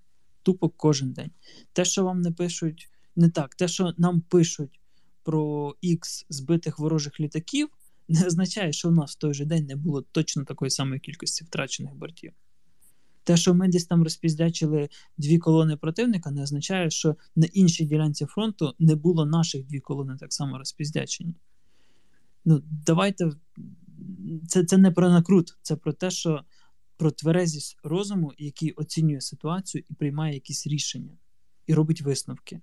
Тупо 0.43 0.69
кожен 0.69 1.13
день. 1.13 1.31
Те, 1.73 1.85
що 1.85 2.05
вам 2.05 2.21
не 2.21 2.33
пишуть, 2.33 2.89
не 3.17 3.31
так, 3.31 3.55
те, 3.55 3.69
що 3.69 3.95
нам 3.99 4.21
пишуть 4.21 4.81
про 5.23 5.75
X 5.83 6.27
збитих 6.29 6.79
ворожих 6.79 7.21
літаків, 7.21 7.69
не 8.09 8.27
означає, 8.27 8.73
що 8.73 8.89
в 8.89 8.93
нас 8.93 9.13
в 9.13 9.19
той 9.19 9.35
же 9.35 9.45
день 9.45 9.67
не 9.67 9.77
було 9.77 10.03
точно 10.03 10.45
такої 10.45 10.71
самої 10.71 11.01
кількості 11.01 11.45
втрачених 11.45 11.95
бортів. 11.95 12.33
Те, 13.25 13.37
що 13.37 13.55
ми 13.55 13.69
десь 13.69 13.85
там 13.85 14.03
розпіздячили 14.03 14.89
дві 15.19 15.39
колони 15.39 15.77
противника, 15.77 16.31
не 16.31 16.43
означає, 16.43 16.91
що 16.91 17.17
на 17.37 17.47
іншій 17.47 17.85
ділянці 17.85 18.27
фронту 18.27 18.75
не 18.79 18.95
було 18.95 19.27
наших 19.27 19.67
дві 19.67 19.81
колони 19.81 20.17
так 20.21 20.33
само 20.33 20.59
розпіздячені. 20.59 21.35
Ну, 22.45 22.63
давайте. 22.87 23.31
Це, 24.49 24.65
це 24.65 24.77
не 24.77 24.91
про 24.91 25.11
накрут, 25.11 25.59
це 25.63 25.77
про 25.77 25.93
те, 25.93 26.11
що 26.11 26.45
про 27.01 27.11
тверезість 27.11 27.79
розуму, 27.83 28.33
який 28.39 28.73
оцінює 28.73 29.21
ситуацію 29.21 29.85
і 29.91 29.95
приймає 29.95 30.35
якісь 30.35 30.67
рішення, 30.67 31.17
і 31.67 31.75
робить 31.75 32.01
висновки. 32.03 32.61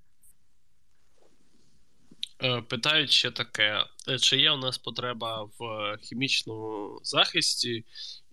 Е, 2.44 2.62
Питають 2.62 3.12
ще 3.12 3.32
таке: 3.32 3.84
е, 4.10 4.20
чи 4.20 4.38
є 4.38 4.52
у 4.52 4.58
нас 4.58 4.78
потреба 4.78 5.44
в 5.44 5.64
е, 5.64 5.98
хімічному 6.02 7.00
захисті, 7.04 7.86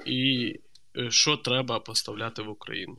і 0.07 0.53
що 1.09 1.37
треба 1.37 1.81
поставляти 1.81 2.43
в 2.43 2.49
Україну? 2.49 2.99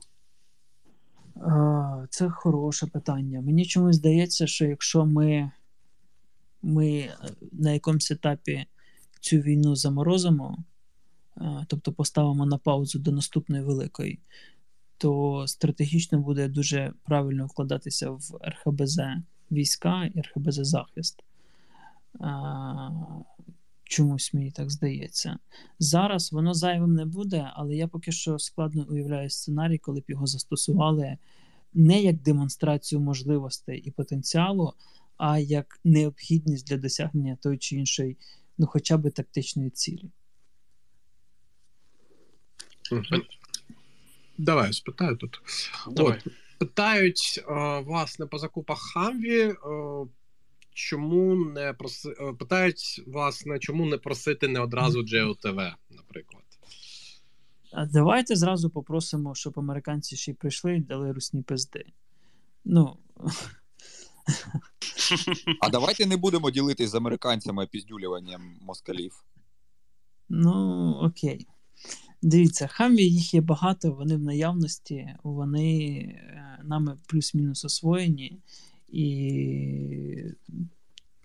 Це 2.10 2.30
хороше 2.30 2.88
питання. 2.88 3.42
Мені 3.42 3.66
чомусь 3.66 3.96
здається, 3.96 4.48
що 4.48 4.66
якщо 4.66 5.06
ми, 5.06 5.52
ми 6.62 7.14
на 7.52 7.72
якомусь 7.72 8.12
етапі 8.12 8.66
цю 9.20 9.38
війну 9.38 9.76
заморозимо, 9.76 10.64
тобто 11.68 11.94
поставимо 11.94 12.46
на 12.46 12.58
паузу 12.58 13.00
до 13.00 13.12
наступної 13.12 13.64
великої, 13.64 14.20
то 14.98 15.44
стратегічно 15.48 16.20
буде 16.20 16.48
дуже 16.48 16.94
правильно 17.04 17.46
вкладатися 17.46 18.10
в 18.10 18.40
РХБЗ 18.48 19.00
війська 19.52 20.06
і 20.06 20.22
РХБЗ 20.22 20.56
захист. 20.56 21.24
Чомусь 23.84 24.34
мені 24.34 24.52
так 24.52 24.70
здається. 24.70 25.38
Зараз 25.80 26.32
воно 26.32 26.54
зайвим 26.54 26.94
не 26.94 27.06
буде, 27.06 27.52
але 27.54 27.76
я 27.76 27.88
поки 27.88 28.12
що 28.12 28.40
складно 28.40 28.86
уявляю 28.90 29.30
сценарій, 29.30 29.78
коли 29.78 30.00
б 30.00 30.04
його 30.08 30.28
застосували 30.28 31.18
не 31.74 32.02
як 32.02 32.22
демонстрацію 32.22 33.02
можливостей 33.02 33.80
і 33.80 33.92
потенціалу, 33.92 34.74
а 35.18 35.40
як 35.40 35.80
необхідність 35.84 36.68
для 36.68 36.78
досягнення 36.78 37.38
той 37.42 37.58
чи 37.58 37.76
іншої, 37.76 38.18
ну 38.58 38.68
хоча 38.68 38.98
б 38.98 39.12
тактичної 39.12 39.70
цілі. 39.70 40.10
Мгм. 42.92 43.24
Давай 44.38 44.74
спитаю 44.74 45.18
тут. 45.18 45.42
Давай. 45.92 46.22
Питають 46.58 47.44
е, 47.50 47.80
власне 47.80 48.26
по 48.26 48.38
закупах 48.38 48.80
Хамві. 48.94 49.40
е, 49.42 49.56
Чому 50.74 51.36
не 51.36 51.74
проси... 51.74 52.10
е, 52.20 52.34
питають 52.34 53.04
власне, 53.08 53.60
чому 53.60 53.86
не 53.86 53.98
просити 53.98 54.48
не 54.48 54.60
одразу 54.60 55.00
JOTV, 55.02 55.74
наприклад. 55.90 56.44
А 57.72 57.86
давайте 57.86 58.36
зразу 58.36 58.70
попросимо, 58.70 59.36
щоб 59.36 59.60
американці 59.60 60.16
ще 60.16 60.32
й 60.32 60.34
прийшли 60.34 60.76
і 60.78 60.80
дали 60.80 61.12
русні 61.12 61.42
пизди. 61.42 61.86
Ну, 62.66 62.98
А 65.62 65.70
давайте 65.70 66.06
не 66.06 66.18
будемо 66.18 66.52
ділитись 66.52 66.90
з 66.90 66.96
американцями 66.96 67.68
піздюлюванням 67.68 68.58
москалів. 68.62 69.24
ну 70.30 70.92
окей. 71.02 71.48
Дивіться, 72.26 72.68
хамві 72.68 73.04
їх 73.04 73.34
є 73.34 73.42
багато, 73.42 73.92
вони 73.92 74.16
в 74.16 74.22
наявності, 74.22 75.10
вони 75.24 75.88
е, 75.98 76.62
нами 76.64 76.98
плюс-мінус 77.08 77.66
освоєні. 77.66 78.40
І 78.90 80.24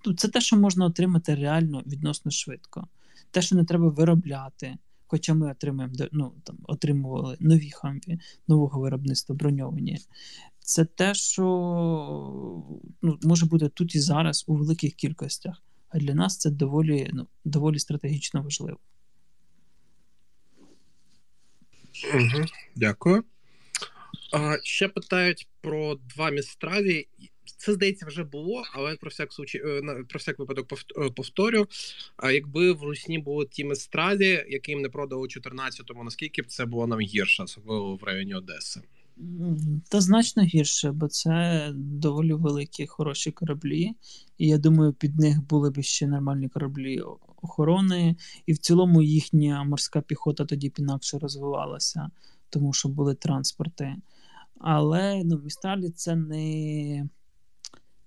ну, 0.05 0.15
це 0.15 0.29
те, 0.29 0.41
що 0.41 0.57
можна 0.57 0.85
отримати 0.85 1.35
реально 1.35 1.83
відносно 1.87 2.31
швидко. 2.31 2.87
Те, 3.31 3.43
що 3.43 3.57
не 3.57 3.65
треба 3.65 3.89
виробляти. 3.89 4.77
Хоча 5.07 5.35
ми 5.35 5.51
отримаємо 5.51 5.95
до- 5.95 6.09
ну, 6.13 6.33
там, 6.45 6.59
отримували 6.63 7.37
нові 7.41 7.71
хамві, 7.71 8.19
нового 8.49 8.81
виробництва 8.81 9.35
броньовані. 9.35 9.99
Це 10.59 10.85
те, 10.85 11.15
що 11.15 11.45
ну, 13.03 13.19
може 13.23 13.47
бути 13.47 13.69
тут 13.69 13.95
і 13.95 14.01
зараз 14.01 14.45
у 14.47 14.55
великих 14.55 14.95
кількостях. 14.95 15.63
А 15.89 15.99
для 15.99 16.15
нас 16.15 16.39
це 16.39 16.51
доволі, 16.51 17.11
ну, 17.13 17.27
доволі 17.45 17.79
стратегічно 17.79 18.43
важливо. 18.43 18.79
Угу, 22.15 22.45
дякую. 22.77 23.25
А, 24.33 24.57
ще 24.63 24.89
питають 24.89 25.49
про 25.61 25.95
два 25.95 26.31
містралі. 26.31 27.09
Це, 27.57 27.73
здається, 27.73 28.07
вже 28.07 28.25
було, 28.25 28.63
але 28.73 28.97
про 28.97 29.11
всяк 29.11 29.33
случай, 29.33 29.61
е, 29.65 30.05
про 30.09 30.19
всяк 30.19 30.39
випадок 30.39 30.73
е, 30.73 31.11
повторю. 31.11 31.67
А 32.17 32.31
якби 32.31 32.73
в 32.73 32.83
Русні 32.83 33.19
були 33.19 33.47
ті 33.47 33.65
містралі, 33.65 34.47
яким 34.49 34.81
не 34.81 34.89
продали 34.89 35.23
у 35.23 35.27
14-му, 35.27 36.05
наскільки 36.05 36.43
б 36.43 36.47
це 36.47 36.67
було 36.67 36.87
нам 36.87 37.01
гірше, 37.01 37.43
особливо 37.43 37.97
в 37.97 38.03
районі 38.03 38.35
Одеси? 38.35 38.81
Та 39.89 40.01
значно 40.01 40.43
гірше, 40.43 40.93
бо 40.93 41.09
це 41.09 41.69
доволі 41.75 42.33
великі 42.33 42.87
хороші 42.87 43.31
кораблі, 43.31 43.91
і 44.39 44.49
я 44.49 44.59
думаю, 44.59 44.93
під 44.93 45.19
них 45.19 45.47
були 45.47 45.71
б 45.71 45.83
ще 45.83 46.07
нормальні 46.07 46.49
кораблі 46.49 47.03
охорони, 47.43 48.17
і 48.47 48.53
в 48.53 48.59
цілому 48.59 49.03
їхня 49.03 49.65
морська 49.65 50.01
піхота 50.01 50.45
тоді 50.45 50.73
інакше 50.79 51.19
розвивалася, 51.19 52.11
тому 52.51 52.73
що 52.73 52.89
були 52.89 53.15
транспорти. 53.15 53.97
Але 54.59 55.25
ну, 55.25 55.39
місталі 55.39 55.91
це 55.91 56.17
не, 56.17 57.09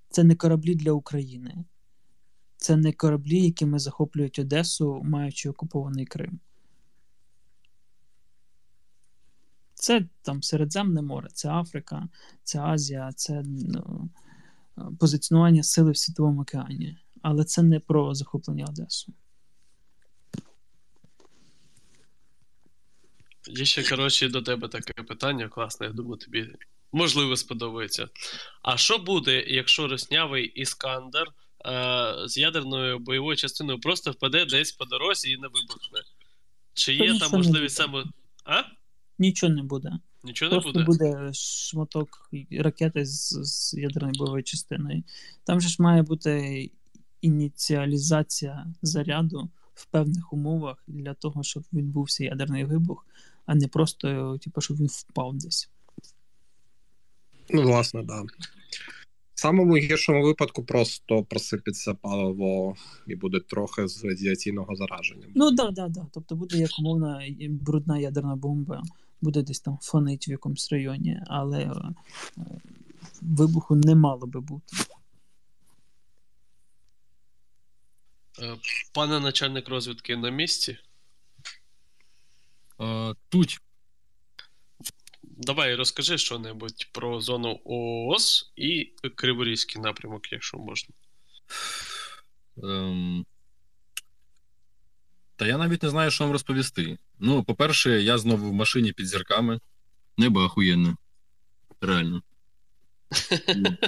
це 0.09 0.23
не 0.23 0.35
кораблі 0.35 0.75
для 0.75 0.91
України. 0.91 1.65
Це 2.57 2.75
не 2.75 2.93
кораблі, 2.93 3.45
якими 3.45 3.79
захоплюють 3.79 4.39
Одесу, 4.39 5.01
маючи 5.03 5.49
окупований 5.49 6.05
Крим. 6.05 6.39
Це 9.73 10.05
там 10.21 10.43
Середземне 10.43 11.01
море, 11.01 11.27
це 11.33 11.49
Африка, 11.49 12.07
це 12.43 12.59
Азія, 12.59 13.11
це 13.15 13.43
ну, 13.45 14.09
позиціонування 14.99 15.63
сили 15.63 15.91
в 15.91 15.97
світовому 15.97 16.41
океані. 16.41 16.97
Але 17.21 17.43
це 17.43 17.63
не 17.63 17.79
про 17.79 18.15
захоплення 18.15 18.65
Одесу. 18.65 19.13
Є 23.55 23.65
ще, 23.65 23.83
коротше, 23.83 24.29
до 24.29 24.41
тебе 24.41 24.67
таке 24.67 25.03
питання, 25.03 25.49
класне, 25.49 25.85
я 25.85 25.93
думаю, 25.93 26.17
тобі 26.17 26.47
можливо 26.91 27.35
сподобається. 27.37 28.07
А 28.61 28.77
що 28.77 28.97
буде, 28.97 29.43
якщо 29.47 29.87
роснявий 29.87 30.45
іскандер 30.45 31.27
е, 31.65 32.13
з 32.27 32.37
ядерною 32.37 32.99
бойовою 32.99 33.37
частиною 33.37 33.79
просто 33.79 34.11
впаде 34.11 34.45
десь 34.45 34.71
по 34.71 34.85
дорозі 34.85 35.31
і 35.31 35.37
не 35.37 35.47
вибухне? 35.47 35.99
Чи 36.73 36.93
є 36.93 37.19
там 37.19 37.31
можливість 37.31 37.75
саме. 37.75 38.05
А? 38.45 38.63
Нічого 39.19 39.53
не 39.53 39.63
буде. 39.63 39.91
Нічого 40.23 40.51
не 40.51 40.59
буде? 40.59 40.83
буде 40.83 41.31
шматок 41.33 42.29
ракети 42.51 43.05
з, 43.05 43.39
з 43.43 43.73
ядерною 43.73 44.13
бойовою 44.17 44.43
частиною. 44.43 45.03
Там 45.43 45.61
же 45.61 45.69
ж 45.69 45.75
має 45.79 46.01
бути 46.01 46.71
ініціалізація 47.21 48.65
заряду 48.81 49.49
в 49.73 49.85
певних 49.85 50.33
умовах 50.33 50.83
для 50.87 51.13
того, 51.13 51.43
щоб 51.43 51.63
відбувся 51.73 52.23
ядерний 52.23 52.65
вибух, 52.65 53.05
а 53.45 53.55
не 53.55 53.67
просто, 53.67 54.37
типу, 54.37 54.61
щоб 54.61 54.77
він 54.77 54.87
впав 54.87 55.37
десь. 55.37 55.69
Ну, 57.49 57.61
власне, 57.61 57.99
так. 57.99 58.07
Да. 58.07 58.45
В 59.33 59.39
самому 59.39 59.77
гіршому 59.77 60.23
випадку 60.23 60.63
просто 60.63 61.23
просипеться 61.23 61.93
паливо 61.93 62.75
і 63.07 63.15
буде 63.15 63.39
трохи 63.39 63.87
з 63.87 64.03
радіаційного 64.03 64.75
зараження. 64.75 65.27
Ну 65.35 65.55
так, 65.55 65.73
да, 65.73 65.87
да. 65.87 66.05
Тобто 66.11 66.35
буде 66.35 66.57
як 66.57 66.71
умовна 66.79 67.21
брудна 67.49 67.99
ядерна 67.99 68.35
бомба, 68.35 68.83
буде 69.21 69.41
десь 69.41 69.59
там 69.59 69.77
фонить 69.81 70.27
в 70.27 70.31
якомусь 70.31 70.71
районі, 70.71 71.19
але 71.27 71.59
е, 71.59 71.73
вибуху 73.21 73.75
не 73.75 73.95
мало 73.95 74.27
би 74.27 74.41
бути. 74.41 74.77
Е, 78.41 78.55
Пане 78.93 79.19
начальник 79.19 79.69
розвідки 79.69 80.17
на 80.17 80.29
місці. 80.29 80.77
Е, 82.81 83.15
Тут 83.29 83.59
Давай 85.37 85.75
розкажи 85.75 86.17
що-небудь 86.17 86.89
про 86.91 87.21
зону 87.21 87.59
ООС 87.65 88.51
і 88.55 88.93
Криворізький 89.15 89.81
напрямок, 89.81 90.31
якщо 90.31 90.57
можна. 90.57 90.95
Ем... 92.63 93.25
Та 95.35 95.47
я 95.47 95.57
навіть 95.57 95.83
не 95.83 95.89
знаю, 95.89 96.11
що 96.11 96.23
вам 96.23 96.33
розповісти. 96.33 96.97
Ну, 97.19 97.43
по-перше, 97.43 98.01
я 98.01 98.17
знову 98.17 98.49
в 98.49 98.53
машині 98.53 98.91
під 98.91 99.07
зірками. 99.07 99.59
Небо 100.17 100.43
охуєнне. 100.43 100.95
Реально. 101.81 102.23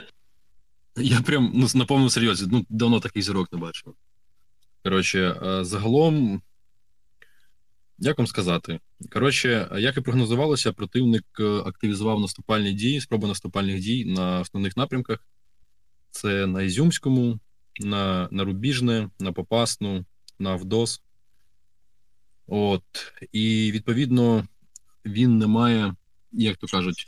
Я 0.97 1.21
прям 1.21 1.51
ну, 1.55 1.67
на 1.75 1.85
повному 1.85 2.09
серйозі, 2.09 2.45
ну, 2.51 2.65
давно 2.69 2.99
таких 2.99 3.23
зірок 3.23 3.53
не 3.53 3.59
бачив. 3.59 3.95
Коротше, 4.83 5.41
е, 5.43 5.63
загалом, 5.63 6.41
як 7.97 8.17
вам 8.17 8.27
сказати? 8.27 8.79
Коротше, 9.11 9.69
як 9.77 9.97
і 9.97 10.01
прогнозувалося, 10.01 10.73
противник 10.73 11.25
е, 11.39 11.43
активізував 11.43 12.19
наступальні 12.19 12.73
дії, 12.73 13.01
спроби 13.01 13.27
наступальних 13.27 13.79
дій 13.79 14.05
на 14.05 14.39
основних 14.39 14.77
напрямках. 14.77 15.19
Це 16.11 16.47
на 16.47 16.61
Ізюмському, 16.61 17.39
на, 17.79 18.27
на 18.31 18.43
Рубіжне, 18.43 19.09
на 19.19 19.31
Попасну, 19.31 20.05
на 20.39 20.51
Авдос. 20.51 21.01
От. 22.47 22.83
І 23.31 23.71
відповідно 23.73 24.47
він 25.05 25.37
не 25.37 25.47
має, 25.47 25.95
як 26.31 26.57
то 26.57 26.67
кажуть, 26.67 27.05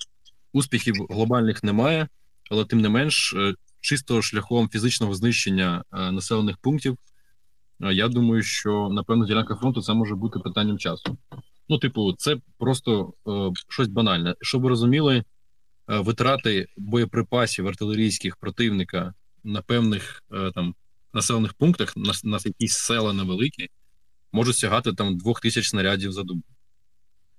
успіхів 0.54 0.95
глобальних 1.10 1.63
немає, 1.63 2.08
але 2.52 2.65
тим 2.65 2.82
не 2.82 2.89
менш, 2.89 3.34
е, 3.34 3.56
чисто 3.80 4.21
шляхом 4.21 4.69
фізичного 4.69 5.15
знищення 5.15 5.84
е, 5.93 6.12
населених 6.12 6.58
пунктів, 6.58 6.97
я 7.79 8.07
думаю, 8.07 8.43
що 8.43 8.89
напевно 8.91 9.25
ділянка 9.25 9.55
фронту 9.55 9.81
це 9.81 9.93
може 9.93 10.15
бути 10.15 10.39
питанням 10.39 10.77
часу. 10.77 11.17
Ну, 11.69 11.77
типу, 11.77 12.13
це 12.17 12.37
просто 12.57 13.13
е, 13.27 13.51
щось 13.69 13.87
банальне. 13.87 14.35
Щоб 14.41 14.61
ви 14.61 14.69
розуміли, 14.69 15.17
е, 15.17 15.23
витрати 15.99 16.67
боєприпасів 16.77 17.67
артилерійських 17.67 18.35
противника 18.35 19.13
на 19.43 19.61
певних 19.61 20.23
е, 20.31 20.51
там 20.55 20.75
населених 21.13 21.53
пунктах, 21.53 21.97
на, 21.97 22.13
на 22.23 22.39
якісь 22.45 22.77
села 22.77 23.13
невеликі, 23.13 23.69
можуть 24.31 24.57
сягати 24.57 24.93
там 24.93 25.17
двох 25.17 25.41
тисяч 25.41 25.69
снарядів 25.69 26.11
за 26.11 26.23
добу. 26.23 26.43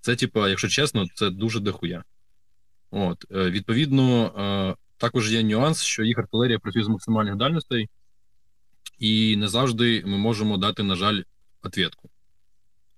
Це, 0.01 0.17
типа, 0.17 0.49
якщо 0.49 0.69
чесно, 0.69 1.07
це 1.15 1.31
дуже 1.31 1.61
дохуя. 1.61 2.05
От, 2.91 3.25
е, 3.31 3.51
відповідно, 3.51 4.27
е, 4.27 4.75
також 4.97 5.33
є 5.33 5.43
нюанс, 5.43 5.83
що 5.83 6.05
їх 6.05 6.19
артилерія 6.19 6.59
працює 6.59 6.85
з 6.85 6.89
максимальних 6.89 7.37
дальностей, 7.37 7.89
і 8.99 9.37
не 9.37 9.49
завжди 9.49 10.03
ми 10.07 10.19
можемо 10.19 10.57
дати, 10.57 10.83
на 10.83 10.95
жаль, 10.95 11.23
ответку. 11.63 12.11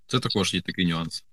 Це 0.07 0.21
також 0.21 0.55
є 0.55 0.61
такий 0.61 0.87
нюанс. 0.87 1.25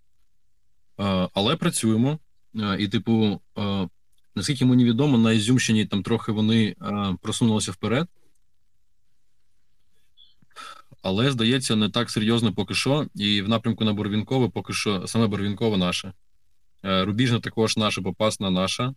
Е, 1.00 1.30
але 1.34 1.56
працюємо. 1.56 2.20
Е, 2.56 2.78
і, 2.80 2.88
типу, 2.88 3.42
е, 3.58 3.88
наскільки 4.36 4.66
мені 4.66 4.86
відомо, 4.86 5.18
на 5.18 5.32
Ізюмщині 5.32 5.86
там 5.86 6.04
трохи 6.04 6.32
вони 6.32 6.76
е, 6.82 7.16
просунулися 7.22 7.72
вперед. 7.72 8.08
Але, 11.02 11.32
здається, 11.32 11.76
не 11.76 11.90
так 11.90 12.10
серйозно 12.10 12.54
поки 12.54 12.74
що. 12.74 13.08
І 13.16 13.42
в 13.42 13.50
напрямку 13.50 13.86
на 13.86 13.94
Борвінкове 13.94 14.50
поки 14.50 14.74
що 14.74 15.08
саме 15.08 15.28
Борвінкове 15.28 15.78
наше. 15.78 16.14
Е, 16.86 17.06
Рубіжна 17.06 17.40
також 17.40 17.78
наша, 17.78 18.02
Попасна 18.02 18.50
наша. 18.50 18.94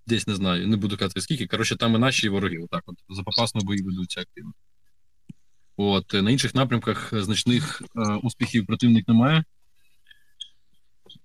Е, 0.00 0.10
Десь 0.10 0.26
не 0.26 0.34
знаю, 0.34 0.68
не 0.68 0.76
буду 0.76 0.96
казати 0.96 1.20
скільки. 1.20 1.46
Коротше, 1.46 1.76
там 1.76 1.94
і 1.94 1.98
наші 1.98 2.28
вороги. 2.28 2.58
Отак 2.58 2.82
от. 2.86 2.96
За 3.08 3.22
Попасну 3.22 3.60
бої 3.60 3.82
ведуться 3.82 4.20
активно. 4.20 4.52
От, 5.76 6.14
е, 6.14 6.22
на 6.22 6.30
інших 6.30 6.54
напрямках 6.54 7.22
значних 7.22 7.82
е, 7.96 8.14
успіхів 8.22 8.66
противник 8.66 9.08
не 9.08 9.14
має. 9.14 9.44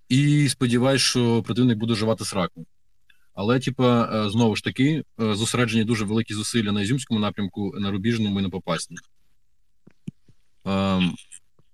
І 0.10 0.50
сподіваюсь, 0.50 1.02
що 1.02 1.44
противник 1.44 1.78
буде 1.78 1.96
живати 1.96 2.26
сраку. 2.26 2.66
Але, 3.34 3.60
типа, 3.60 4.10
е, 4.14 4.30
знову 4.30 4.56
ж 4.56 4.64
таки, 4.64 5.04
е, 5.22 5.36
зосереджені 5.36 5.84
дуже 5.84 6.06
великі 6.06 6.34
зусилля 6.34 6.72
на 6.72 6.82
Ізюмському 6.82 7.20
напрямку, 7.20 7.76
на 7.80 7.92
Рубіжному 7.92 8.40
і 8.40 8.44
на 8.44 8.50
Попасній. 8.50 8.98
Ем, 10.66 11.16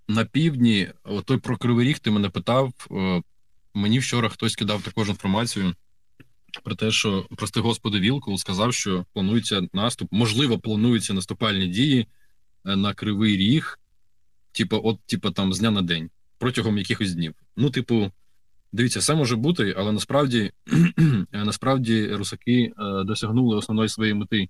на 0.08 0.24
півдні, 0.24 0.92
той 1.24 1.36
про 1.38 1.56
Кривий 1.56 1.88
Ріг, 1.88 1.98
ти 1.98 2.10
мене 2.10 2.28
питав. 2.28 2.72
е, 2.90 3.22
Мені 3.74 3.98
вчора 3.98 4.28
хтось 4.28 4.56
кидав 4.56 4.82
також 4.82 5.08
інформацію 5.08 5.74
про 6.60 6.74
те, 6.74 6.90
що, 6.90 7.26
прости 7.36 7.60
господи, 7.60 8.00
Вілкул 8.00 8.38
сказав, 8.38 8.74
що 8.74 9.04
планується 9.12 9.68
наступ, 9.72 10.08
можливо, 10.10 10.58
плануються 10.58 11.14
наступальні 11.14 11.66
дії 11.66 12.06
е, 12.66 12.76
на 12.76 12.94
Кривий 12.94 13.36
Ріг, 13.36 13.78
типу, 14.52 14.80
от, 14.84 15.00
типу, 15.06 15.30
там 15.30 15.52
з 15.52 15.58
дня 15.58 15.70
на 15.70 15.82
день, 15.82 16.10
протягом 16.38 16.78
якихось 16.78 17.14
днів. 17.14 17.34
Ну, 17.56 17.70
типу, 17.70 18.10
дивіться, 18.72 19.00
все 19.00 19.14
може 19.14 19.36
бути, 19.36 19.74
але 19.78 19.92
насправді, 19.92 20.52
насправді 21.32 22.06
русаки 22.06 22.72
е, 22.78 23.04
досягнули 23.04 23.56
основної 23.56 23.88
своєї 23.88 24.14
мети 24.14 24.48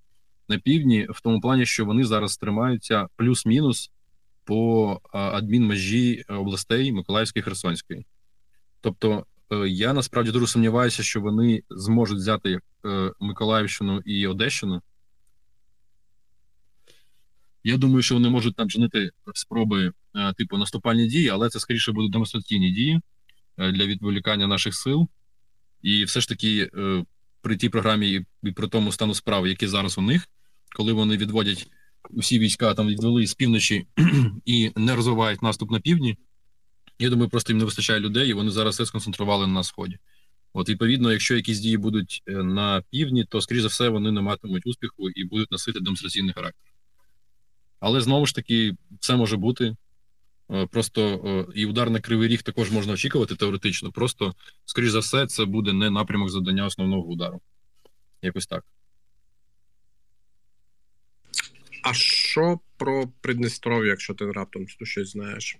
на 0.48 0.58
півдні, 0.58 1.06
в 1.10 1.20
тому 1.20 1.40
плані, 1.40 1.66
що 1.66 1.84
вони 1.84 2.04
зараз 2.04 2.36
тримаються 2.36 3.08
плюс-мінус 3.16 3.90
по 4.44 5.00
е, 5.04 5.18
адмінмежі 5.18 6.24
областей 6.28 6.92
Миколаївської 6.92 7.40
і 7.40 7.44
Херсонської. 7.44 8.06
Тобто, 8.80 9.18
е, 9.18 9.22
я 9.56 9.92
насправді 9.92 10.30
дуже 10.30 10.46
сумніваюся, 10.46 11.02
що 11.02 11.20
вони 11.20 11.62
зможуть 11.70 12.18
взяти 12.18 12.60
е, 12.84 13.12
Миколаївщину 13.20 14.00
і 14.04 14.26
Одещину. 14.26 14.82
Я 17.64 17.76
думаю, 17.76 18.02
що 18.02 18.14
вони 18.14 18.28
можуть 18.28 18.56
там 18.56 18.70
чинити 18.70 19.10
спроби 19.34 19.92
е, 20.16 20.32
типу 20.32 20.58
наступальні 20.58 21.06
дії, 21.06 21.28
але 21.28 21.48
це 21.48 21.60
скоріше 21.60 21.92
будуть 21.92 22.12
демонстраційні 22.12 22.70
дії 22.70 23.00
е, 23.58 23.72
для 23.72 23.86
відволікання 23.86 24.46
наших 24.46 24.74
сил. 24.74 25.08
І 25.82 26.04
все 26.04 26.20
ж 26.20 26.28
таки, 26.28 26.70
е, 26.74 27.04
при 27.42 27.56
тій 27.56 27.68
програмі 27.68 28.12
і, 28.12 28.26
і 28.42 28.52
при 28.52 28.68
тому 28.68 28.92
стану 28.92 29.14
справ, 29.14 29.46
які 29.46 29.66
зараз 29.66 29.98
у 29.98 30.02
них, 30.02 30.28
коли 30.76 30.92
вони 30.92 31.16
відводять 31.16 31.66
усі 32.10 32.38
війська 32.38 32.74
там 32.74 32.88
відвели 32.88 33.26
з 33.26 33.34
півночі 33.34 33.86
і 34.44 34.70
не 34.76 34.96
розвивають 34.96 35.42
наступ 35.42 35.70
на 35.70 35.80
півдні. 35.80 36.16
Я 37.02 37.10
думаю, 37.10 37.28
просто 37.28 37.52
їм 37.52 37.58
не 37.58 37.64
вистачає 37.64 38.00
людей, 38.00 38.28
і 38.28 38.32
вони 38.32 38.50
зараз 38.50 38.74
все 38.74 38.86
сконцентрували 38.86 39.46
на 39.46 39.62
сході. 39.62 39.98
От, 40.52 40.68
відповідно, 40.68 41.12
якщо 41.12 41.36
якісь 41.36 41.58
дії 41.58 41.76
будуть 41.76 42.22
е, 42.26 42.32
на 42.32 42.82
півдні, 42.90 43.24
то, 43.24 43.40
скоріш 43.40 43.62
за 43.62 43.68
все, 43.68 43.88
вони 43.88 44.12
не 44.12 44.20
матимуть 44.20 44.66
успіху 44.66 45.10
і 45.10 45.24
будуть 45.24 45.50
носити 45.50 45.80
демонстраційний 45.80 46.34
характер. 46.34 46.72
Але 47.80 48.00
знову 48.00 48.26
ж 48.26 48.34
таки, 48.34 48.74
все 49.00 49.16
може 49.16 49.36
бути. 49.36 49.76
Е, 50.50 50.66
Просто 50.66 51.52
і 51.54 51.66
удар 51.66 51.90
на 51.90 52.00
кривий 52.00 52.28
ріг 52.28 52.42
також 52.42 52.70
можна 52.70 52.92
очікувати 52.92 53.36
теоретично. 53.36 53.92
Просто, 53.92 54.34
скоріш 54.64 54.90
за 54.90 54.98
все, 54.98 55.26
це 55.26 55.44
буде 55.44 55.72
не 55.72 55.90
напрямок 55.90 56.30
завдання 56.30 56.66
основного 56.66 57.02
удару. 57.02 57.40
Якось 58.22 58.46
так. 58.46 58.64
А 61.82 61.94
що 61.94 62.60
про 62.76 63.08
Придністров'я, 63.20 63.90
якщо 63.90 64.14
ти 64.14 64.32
раптом 64.32 64.66
щось 64.68 65.12
знаєш? 65.12 65.58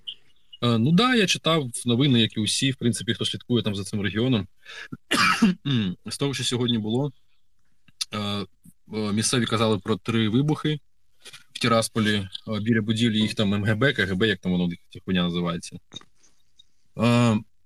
Е, 0.62 0.78
Ну 0.78 0.92
да, 0.92 1.14
я 1.14 1.26
читав 1.26 1.70
новини, 1.86 2.20
як 2.20 2.36
і 2.36 2.40
усі, 2.40 2.70
в 2.70 2.76
принципі, 2.76 3.14
хто 3.14 3.24
слідкує 3.24 3.62
там 3.62 3.74
за 3.74 3.84
цим 3.84 4.00
регіоном. 4.00 4.46
З 6.06 6.18
того, 6.18 6.34
що 6.34 6.44
сьогодні 6.44 6.78
було, 6.78 7.12
е, 8.12 8.18
е, 8.18 8.46
місцеві 9.12 9.46
казали 9.46 9.78
про 9.78 9.96
три 9.96 10.28
вибухи 10.28 10.78
в 11.52 11.58
Тірасполі 11.58 12.28
біля 12.60 12.82
будівлі 12.82 13.18
їх 13.18 13.34
там 13.34 13.48
МГБ, 13.48 13.94
КГБ, 13.94 14.22
як 14.22 14.38
там 14.38 14.52
воно 14.52 14.68
хуйня 15.04 15.22
називається. 15.22 15.78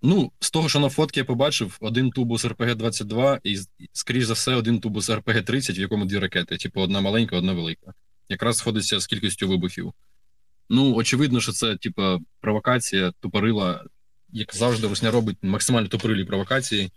Ну, 0.03 0.33
з 0.41 0.51
того, 0.51 0.69
що 0.69 0.81
на 0.81 0.89
фотки 0.89 1.21
я 1.21 1.25
побачив, 1.25 1.79
один 1.81 2.11
тубус 2.11 2.45
РПГ-22 2.45 3.41
і, 3.45 3.59
скоріш 3.93 4.25
за 4.25 4.33
все, 4.33 4.55
один 4.55 4.81
тубус 4.81 5.11
РПГ-30, 5.11 5.79
в 5.79 5.81
якому 5.81 6.05
дві 6.05 6.19
ракети, 6.19 6.57
типу, 6.57 6.81
одна 6.81 7.01
маленька, 7.01 7.37
одна 7.37 7.53
велика. 7.53 7.95
Якраз 8.29 8.57
сходиться 8.57 9.01
з 9.01 9.07
кількістю 9.07 9.49
вибухів. 9.49 9.93
Ну, 10.69 10.95
очевидно, 10.95 11.41
що 11.41 11.53
це, 11.53 11.77
типу, 11.77 12.19
провокація, 12.41 13.13
тупорила, 13.21 13.85
як 14.33 14.55
завжди, 14.55 14.89
Русня 14.89 15.11
робить 15.11 15.37
максимально 15.43 15.89
тупорилі 15.89 16.25
провокації. 16.25 16.91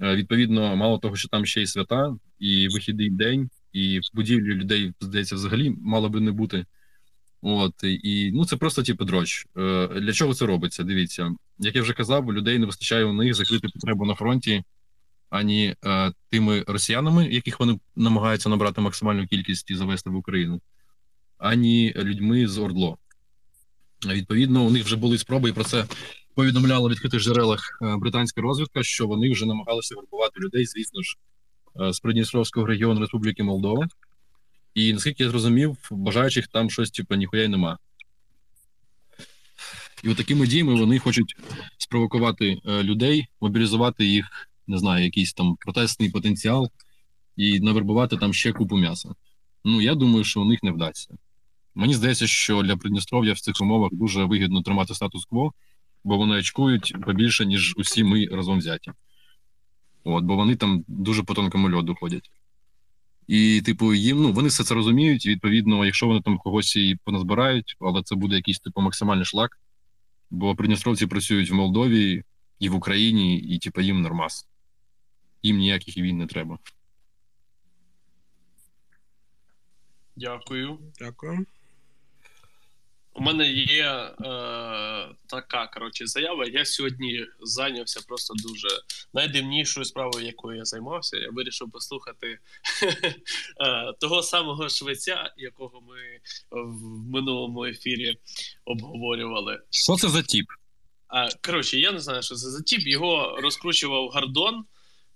Е, 0.00 0.16
відповідно, 0.16 0.76
мало 0.76 0.98
того, 0.98 1.16
що 1.16 1.28
там 1.28 1.46
ще 1.46 1.62
й 1.62 1.66
свята, 1.66 2.16
і 2.38 2.68
вихідний 2.68 3.10
день, 3.10 3.50
і 3.72 4.00
будівлі 4.14 4.54
людей, 4.54 4.92
здається, 5.00 5.34
взагалі 5.34 5.70
мало 5.80 6.08
би 6.08 6.20
не 6.20 6.32
бути. 6.32 6.66
От 7.42 7.74
і 7.84 8.32
ну 8.34 8.44
це 8.44 8.56
просто 8.56 8.82
типу 8.82 9.04
дроч. 9.04 9.46
Е, 9.56 9.88
Для 10.00 10.12
чого 10.12 10.34
це 10.34 10.46
робиться? 10.46 10.84
Дивіться, 10.84 11.34
як 11.58 11.76
я 11.76 11.82
вже 11.82 11.92
казав, 11.92 12.32
людей 12.32 12.58
не 12.58 12.66
вистачає 12.66 13.04
у 13.04 13.12
них 13.12 13.34
закрити 13.34 13.68
потребу 13.68 14.06
на 14.06 14.14
фронті 14.14 14.64
ані 15.30 15.74
е, 15.84 16.12
тими 16.30 16.64
росіянами, 16.66 17.26
яких 17.26 17.60
вони 17.60 17.78
намагаються 17.96 18.48
набрати 18.48 18.80
максимальну 18.80 19.26
кількість 19.26 19.70
і 19.70 19.74
завести 19.74 20.10
в 20.10 20.16
Україну, 20.16 20.60
ані 21.38 21.92
людьми 21.96 22.48
з 22.48 22.58
Ордло. 22.58 22.98
Відповідно, 24.06 24.64
у 24.64 24.70
них 24.70 24.84
вже 24.84 24.96
були 24.96 25.18
спроби, 25.18 25.48
і 25.48 25.52
про 25.52 25.64
це 25.64 25.86
повідомляла 26.34 26.88
в 26.88 26.90
відкритих 26.90 27.22
джерелах 27.22 27.78
е, 27.82 27.96
британська 27.96 28.40
розвідка, 28.40 28.82
що 28.82 29.06
вони 29.06 29.32
вже 29.32 29.46
намагалися 29.46 29.94
вербувати 29.94 30.40
людей, 30.40 30.66
звісно 30.66 31.02
ж, 31.02 31.16
е, 31.80 31.92
з 31.92 32.00
Придністровського 32.00 32.66
регіону 32.66 33.00
Республіки 33.00 33.42
Молдова. 33.42 33.88
І 34.74 34.92
наскільки 34.92 35.22
я 35.22 35.30
зрозумів, 35.30 35.76
бажаючих 35.90 36.46
там 36.48 36.70
щось, 36.70 36.90
типу, 36.90 37.14
ніхуя 37.14 37.42
й 37.42 37.48
нема. 37.48 37.78
І 40.02 40.08
от 40.08 40.16
такими 40.16 40.46
діями 40.46 40.74
вони 40.74 40.98
хочуть 40.98 41.36
спровокувати 41.78 42.60
е, 42.66 42.82
людей, 42.82 43.26
мобілізувати 43.40 44.04
їх, 44.04 44.48
не 44.66 44.78
знаю, 44.78 45.04
якийсь 45.04 45.32
там 45.32 45.56
протестний 45.56 46.10
потенціал 46.10 46.70
і 47.36 47.60
навербувати 47.60 48.16
там 48.16 48.34
ще 48.34 48.52
купу 48.52 48.76
м'яса. 48.76 49.14
Ну, 49.64 49.80
я 49.82 49.94
думаю, 49.94 50.24
що 50.24 50.40
у 50.40 50.44
них 50.44 50.62
не 50.62 50.70
вдасться. 50.70 51.16
Мені 51.76 51.94
здається, 51.94 52.26
що 52.26 52.62
для 52.62 52.76
Придністров'я 52.76 53.32
в 53.32 53.40
цих 53.40 53.54
умовах 53.60 53.90
дуже 53.92 54.24
вигідно 54.24 54.62
тримати 54.62 54.94
статус-кво, 54.94 55.52
бо 56.04 56.16
вони 56.16 56.36
очкують 56.36 56.96
побільше, 57.04 57.46
ніж 57.46 57.74
усі 57.76 58.04
ми 58.04 58.26
разом 58.26 58.58
взяті. 58.58 58.92
От, 60.04 60.24
бо 60.24 60.36
вони 60.36 60.56
там 60.56 60.84
дуже 60.88 61.22
по 61.22 61.34
тонкому 61.34 61.70
льоду 61.70 61.94
ходять. 62.00 62.30
І, 63.26 63.62
типу, 63.64 63.94
їм 63.94 64.22
ну 64.22 64.32
вони 64.32 64.48
все 64.48 64.64
це 64.64 64.74
розуміють. 64.74 65.26
і, 65.26 65.30
Відповідно, 65.30 65.84
якщо 65.84 66.06
вони 66.06 66.20
там 66.20 66.38
когось 66.38 66.76
і 66.76 66.96
поназбирають, 67.04 67.76
але 67.80 68.02
це 68.02 68.14
буде 68.14 68.36
якийсь 68.36 68.58
типу 68.58 68.80
максимальний 68.80 69.24
шлак. 69.24 69.58
Бо 70.30 70.54
придністровці 70.56 71.06
працюють 71.06 71.50
в 71.50 71.54
Молдові 71.54 72.22
і 72.58 72.68
в 72.68 72.74
Україні, 72.74 73.38
і 73.38 73.58
типу, 73.58 73.80
їм 73.80 74.02
нормас. 74.02 74.48
Їм 75.42 75.56
ніяких 75.56 75.96
війн 75.96 76.18
не 76.18 76.26
треба. 76.26 76.58
Дякую. 80.16 80.78
Дякую. 80.98 81.46
У 83.16 83.22
мене 83.22 83.48
є 83.52 83.84
е, 83.84 84.12
така 85.26 85.66
коротше, 85.74 86.06
заява. 86.06 86.46
Я 86.46 86.64
сьогодні 86.64 87.26
зайнявся 87.40 88.00
просто 88.08 88.34
дуже 88.34 88.68
найдивнішою 89.14 89.84
справою, 89.84 90.26
якою 90.26 90.56
я 90.56 90.64
займався. 90.64 91.16
Я 91.16 91.30
вирішив 91.30 91.70
послухати 91.70 92.38
е, 93.60 93.92
того 94.00 94.22
самого 94.22 94.68
швеця, 94.68 95.32
якого 95.36 95.80
ми 95.80 96.20
в 96.50 96.82
минулому 97.12 97.64
ефірі 97.64 98.16
обговорювали. 98.64 99.60
Що 99.70 99.96
це 99.96 100.08
за 100.08 100.22
тіп? 100.22 100.46
Коротше, 101.46 101.78
я 101.78 101.92
не 101.92 102.00
знаю, 102.00 102.22
що 102.22 102.34
це 102.34 102.50
за 102.50 102.62
тіп. 102.62 102.86
Його 102.86 103.38
розкручував 103.40 104.08
Гордон. 104.08 104.64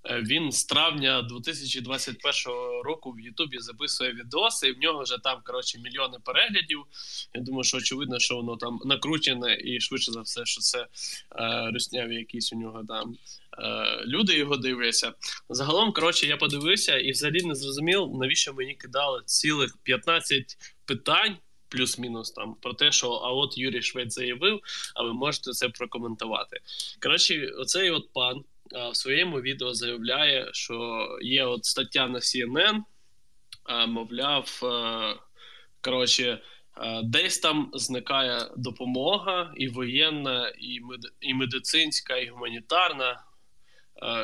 Е, 0.04 0.22
він 0.22 0.52
з 0.52 0.64
травня 0.64 1.22
2021 1.22 2.52
року 2.84 3.12
в 3.12 3.20
Ютубі 3.20 3.58
записує 3.58 4.12
відоси, 4.12 4.68
і 4.68 4.72
в 4.72 4.78
нього 4.78 5.02
вже 5.02 5.18
там 5.18 5.40
коротше 5.44 5.78
мільйони 5.78 6.18
переглядів. 6.24 6.84
Я 7.34 7.40
думаю, 7.40 7.64
що 7.64 7.78
очевидно, 7.78 8.18
що 8.18 8.36
воно 8.36 8.56
там 8.56 8.78
накручене, 8.84 9.58
і 9.64 9.80
швидше 9.80 10.12
за 10.12 10.20
все, 10.20 10.44
що 10.44 10.60
це 10.60 10.78
е, 10.80 10.86
русняві 11.74 12.14
якісь 12.14 12.52
у 12.52 12.56
нього 12.56 12.84
там 12.88 13.14
е, 13.58 14.04
люди 14.06 14.38
його 14.38 14.56
дивляться. 14.56 15.12
Загалом, 15.48 15.92
коротше, 15.92 16.26
я 16.26 16.36
подивився 16.36 16.98
і 16.98 17.10
взагалі 17.10 17.42
не 17.42 17.54
зрозумів, 17.54 18.08
навіщо 18.14 18.54
мені 18.54 18.74
кидали 18.74 19.22
цілих 19.26 19.76
15 19.82 20.56
питань. 20.84 21.36
Плюс-мінус 21.68 22.30
там 22.30 22.54
про 22.54 22.74
те, 22.74 22.92
що 22.92 23.10
а 23.10 23.32
от 23.32 23.58
Юрій 23.58 23.82
Швець 23.82 24.14
заявив, 24.14 24.60
а 24.94 25.02
ви 25.02 25.12
можете 25.12 25.52
це 25.52 25.68
прокоментувати. 25.68 26.60
Коротше, 27.02 27.46
оцей 27.46 27.90
от 27.90 28.12
пан 28.12 28.44
в 28.92 28.96
своєму 28.96 29.40
відео 29.40 29.74
заявляє, 29.74 30.50
що 30.52 31.08
є 31.22 31.44
от 31.44 31.64
стаття 31.64 32.08
на 32.08 32.18
CNN, 32.18 32.78
мовляв, 33.86 34.60
коротше, 35.80 36.42
десь 37.04 37.38
там 37.38 37.70
зникає 37.74 38.50
допомога 38.56 39.52
і 39.56 39.68
воєнна, 39.68 40.52
і 41.20 41.34
медицинська, 41.34 42.16
і 42.16 42.28
гуманітарна. 42.28 43.22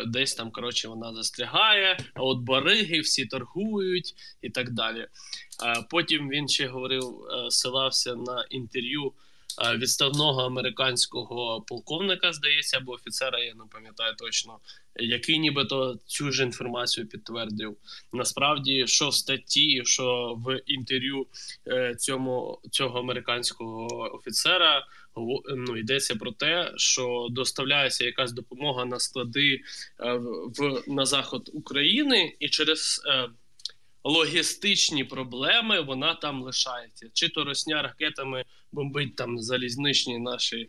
Десь 0.07 0.35
там, 0.35 0.51
коротше, 0.51 0.89
вона 0.89 1.15
застрягає, 1.15 1.99
а 2.15 2.23
от 2.23 2.39
бариги 2.39 3.01
всі 3.01 3.27
торгують 3.27 4.15
і 4.43 4.51
так 4.51 4.71
далі. 4.71 5.07
Потім 5.91 6.29
він 6.29 6.49
ще 6.49 6.67
говорив, 6.67 7.03
ссилався 7.51 8.15
на 8.15 8.47
інтерв'ю 8.51 9.13
Е, 9.13 9.26
відставного 9.77 10.43
американського 10.43 11.61
полковника, 11.61 12.33
здається, 12.33 12.77
або 12.77 12.93
офіцера, 12.93 13.39
я 13.39 13.55
не 13.55 13.65
пам'ятаю 13.73 14.15
точно, 14.19 14.59
який 14.97 15.39
нібито 15.39 15.99
цю 16.07 16.33
ж 16.33 16.43
інформацію 16.43 17.07
підтвердив. 17.07 17.77
Насправді, 18.13 18.87
що 18.87 19.09
в 19.09 19.15
статті, 19.15 19.83
що 19.85 20.35
в 20.47 20.61
інтерв'ю 20.67 21.27
е, 21.69 21.95
цьому 21.95 22.61
цього 22.71 22.99
американського 22.99 24.15
офіцера. 24.15 24.87
Ну, 25.57 25.77
йдеться 25.77 26.17
про 26.17 26.33
те, 26.33 26.73
що 26.77 27.27
доставляється 27.31 28.05
якась 28.05 28.33
допомога 28.33 28.85
на 28.85 28.99
склади 28.99 29.55
е, 29.55 29.61
в 30.59 30.83
на 30.87 31.07
заход 31.07 31.51
України, 31.53 32.37
і 32.41 32.49
через 32.49 33.03
е, 33.07 33.29
логістичні 34.07 35.05
проблеми 35.05 35.81
вона 35.81 36.15
там 36.15 36.43
лишається. 36.43 37.07
Чи 37.13 37.29
то 37.29 37.45
росня 37.45 37.83
ракетами 37.83 38.45
бомбить 38.73 39.17
там 39.17 39.39
залізничні 39.39 40.19
наші 40.19 40.57
е, 40.57 40.69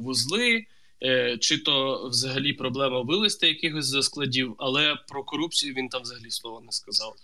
вузли, 0.00 0.66
е, 1.02 1.38
чи 1.40 1.58
то 1.58 2.06
взагалі 2.08 2.52
проблема 2.52 3.00
вилисти 3.00 3.48
якихось 3.48 3.86
за 3.86 4.02
складів, 4.02 4.54
але 4.58 4.96
про 5.08 5.24
корупцію 5.24 5.74
він 5.74 5.88
там 5.88 6.02
взагалі 6.02 6.30
слова 6.30 6.60
не 6.60 6.72
сказав. 6.72 7.14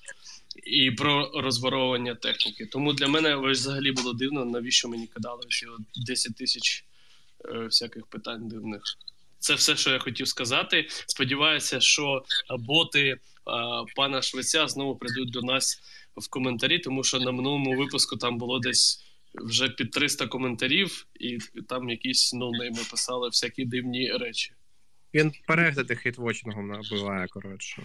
І 0.67 0.91
про 0.91 1.31
розворовування 1.35 2.15
техніки. 2.15 2.67
Тому 2.67 2.93
для 2.93 3.09
мене 3.09 3.37
взагалі 3.37 3.93
було 3.93 4.13
дивно, 4.13 4.45
навіщо 4.45 4.89
мені 4.89 5.07
кидали 5.07 5.43
всі 5.49 5.67
10 6.07 6.37
тисяч 6.37 6.85
е, 7.45 7.59
всяких 7.59 8.07
питань 8.07 8.49
дивних. 8.49 8.83
Це 9.39 9.55
все, 9.55 9.77
що 9.77 9.91
я 9.91 9.99
хотів 9.99 10.29
сказати. 10.29 10.87
Сподіваюся, 11.07 11.81
що 11.81 12.25
боти 12.59 13.17
пана 13.97 14.23
Швеця 14.23 14.69
знову 14.69 14.97
прийдуть 14.97 15.31
до 15.31 15.43
нас 15.43 15.81
в 16.17 16.29
коментарі, 16.29 16.79
тому 16.79 17.05
що 17.05 17.21
на 17.21 17.33
минулому 17.33 17.77
випуску 17.77 18.17
там 18.17 18.39
було 18.39 18.59
десь 18.59 19.05
вже 19.35 19.69
під 19.69 19.91
300 19.91 20.27
коментарів, 20.27 21.07
і 21.21 21.39
там 21.69 21.89
якісь 21.89 22.33
ноунейми 22.35 22.81
писали 22.91 23.29
всякі 23.29 23.65
дивні 23.65 24.13
речі. 24.13 24.53
Він 25.15 25.33
перегляди 25.47 25.97
хейтвочингу 25.97 26.63
набиває, 26.63 27.27
коротше. 27.29 27.83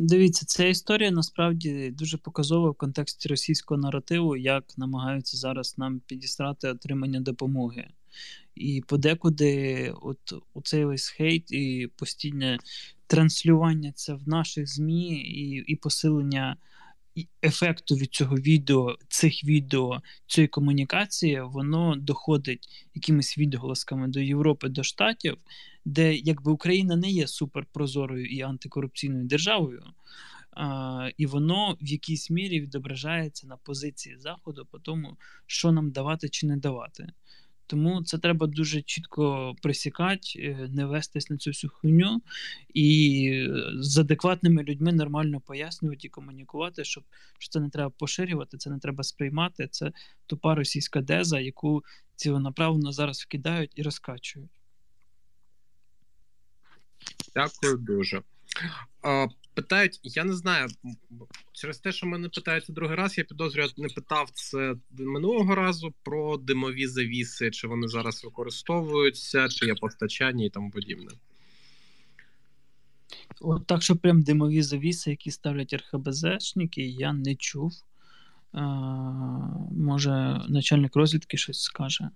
Дивіться, 0.00 0.46
ця 0.46 0.66
історія 0.66 1.10
насправді 1.10 1.90
дуже 1.90 2.18
показова 2.18 2.70
в 2.70 2.74
контексті 2.74 3.28
російського 3.28 3.80
наративу, 3.80 4.36
як 4.36 4.64
намагаються 4.76 5.36
зараз 5.36 5.78
нам 5.78 6.00
підістрати 6.06 6.68
отримання 6.68 7.20
допомоги. 7.20 7.88
І 8.54 8.82
подекуди, 8.86 9.92
от 10.02 10.32
у 10.54 10.62
цей 10.62 10.84
весь 10.84 11.08
хейт 11.08 11.52
і 11.52 11.90
постійне 11.96 12.58
транслювання 13.08 13.92
це 13.92 14.14
в 14.14 14.28
наших 14.28 14.66
ЗМІ, 14.66 15.20
і, 15.20 15.72
і 15.72 15.76
посилення 15.76 16.56
ефекту 17.42 17.94
від 17.94 18.14
цього 18.14 18.36
відео, 18.36 18.96
цих 19.08 19.44
відео, 19.44 20.02
цієї 20.26 20.48
комунікації, 20.48 21.40
воно 21.40 21.96
доходить 21.96 22.68
якимись 22.94 23.38
відголосками 23.38 24.08
до 24.08 24.20
Європи, 24.20 24.68
до 24.68 24.82
Штатів, 24.82 25.36
де 25.84 26.14
якби 26.14 26.52
Україна 26.52 26.96
не 26.96 27.10
є 27.10 27.26
суперпрозорою 27.26 28.26
і 28.26 28.40
антикорупційною 28.40 29.24
державою. 29.24 29.82
Uh, 30.56 31.12
і 31.16 31.26
воно 31.26 31.76
в 31.80 31.88
якійсь 31.88 32.30
мірі 32.30 32.60
відображається 32.60 33.46
на 33.46 33.56
позиції 33.56 34.16
Заходу 34.18 34.66
по 34.70 34.78
тому, 34.78 35.16
що 35.46 35.72
нам 35.72 35.90
давати 35.90 36.28
чи 36.28 36.46
не 36.46 36.56
давати. 36.56 37.12
Тому 37.68 38.02
це 38.02 38.18
треба 38.18 38.46
дуже 38.46 38.82
чітко 38.82 39.54
присікати, 39.62 40.20
е, 40.36 40.68
не 40.72 40.86
вестись 40.86 41.30
на 41.30 41.36
цю 41.36 41.50
всю 41.50 41.70
хуйню 41.70 42.22
і 42.74 43.30
е, 43.32 43.72
з 43.74 43.98
адекватними 43.98 44.62
людьми 44.62 44.92
нормально 44.92 45.40
пояснювати 45.40 46.06
і 46.06 46.10
комунікувати, 46.10 46.84
щоб 46.84 47.04
що 47.38 47.50
це 47.50 47.60
не 47.60 47.70
треба 47.70 47.90
поширювати, 47.90 48.58
це 48.58 48.70
не 48.70 48.78
треба 48.78 49.04
сприймати. 49.04 49.68
Це 49.70 49.92
тупа 50.26 50.54
російська 50.54 51.00
деза, 51.00 51.40
яку 51.40 51.84
цілонаправно 52.16 52.92
зараз 52.92 53.20
вкидають 53.20 53.72
і 53.74 53.82
розкачують. 53.82 54.60
Дякую 57.34 57.76
дуже. 57.76 58.22
Питають, 59.58 60.00
я 60.02 60.24
не 60.24 60.34
знаю, 60.34 60.68
через 61.52 61.78
те, 61.78 61.92
що 61.92 62.06
мене 62.06 62.28
питають 62.28 62.64
другий 62.68 62.96
раз, 62.96 63.18
я 63.18 63.24
підозрюю, 63.24 63.68
не 63.76 63.88
питав 63.88 64.30
це 64.32 64.74
минулого 64.90 65.54
разу 65.54 65.94
про 66.02 66.36
димові 66.36 66.86
завіси, 66.86 67.50
чи 67.50 67.68
вони 67.68 67.88
зараз 67.88 68.24
використовуються, 68.24 69.48
чи 69.48 69.66
є 69.66 69.74
постачання 69.74 70.44
і 70.44 70.50
тому 70.50 70.70
подібне. 70.70 71.10
От 73.40 73.66
так, 73.66 73.82
що 73.82 73.96
прям 73.96 74.22
димові 74.22 74.62
завіси, 74.62 75.10
які 75.10 75.30
ставлять 75.30 75.72
РХБЗшники, 75.74 76.82
я 76.82 77.12
не 77.12 77.34
чув. 77.34 77.72
А, 78.52 78.62
може, 79.70 80.40
начальник 80.48 80.96
розвідки 80.96 81.36
щось 81.36 81.60
скаже. 81.60 82.10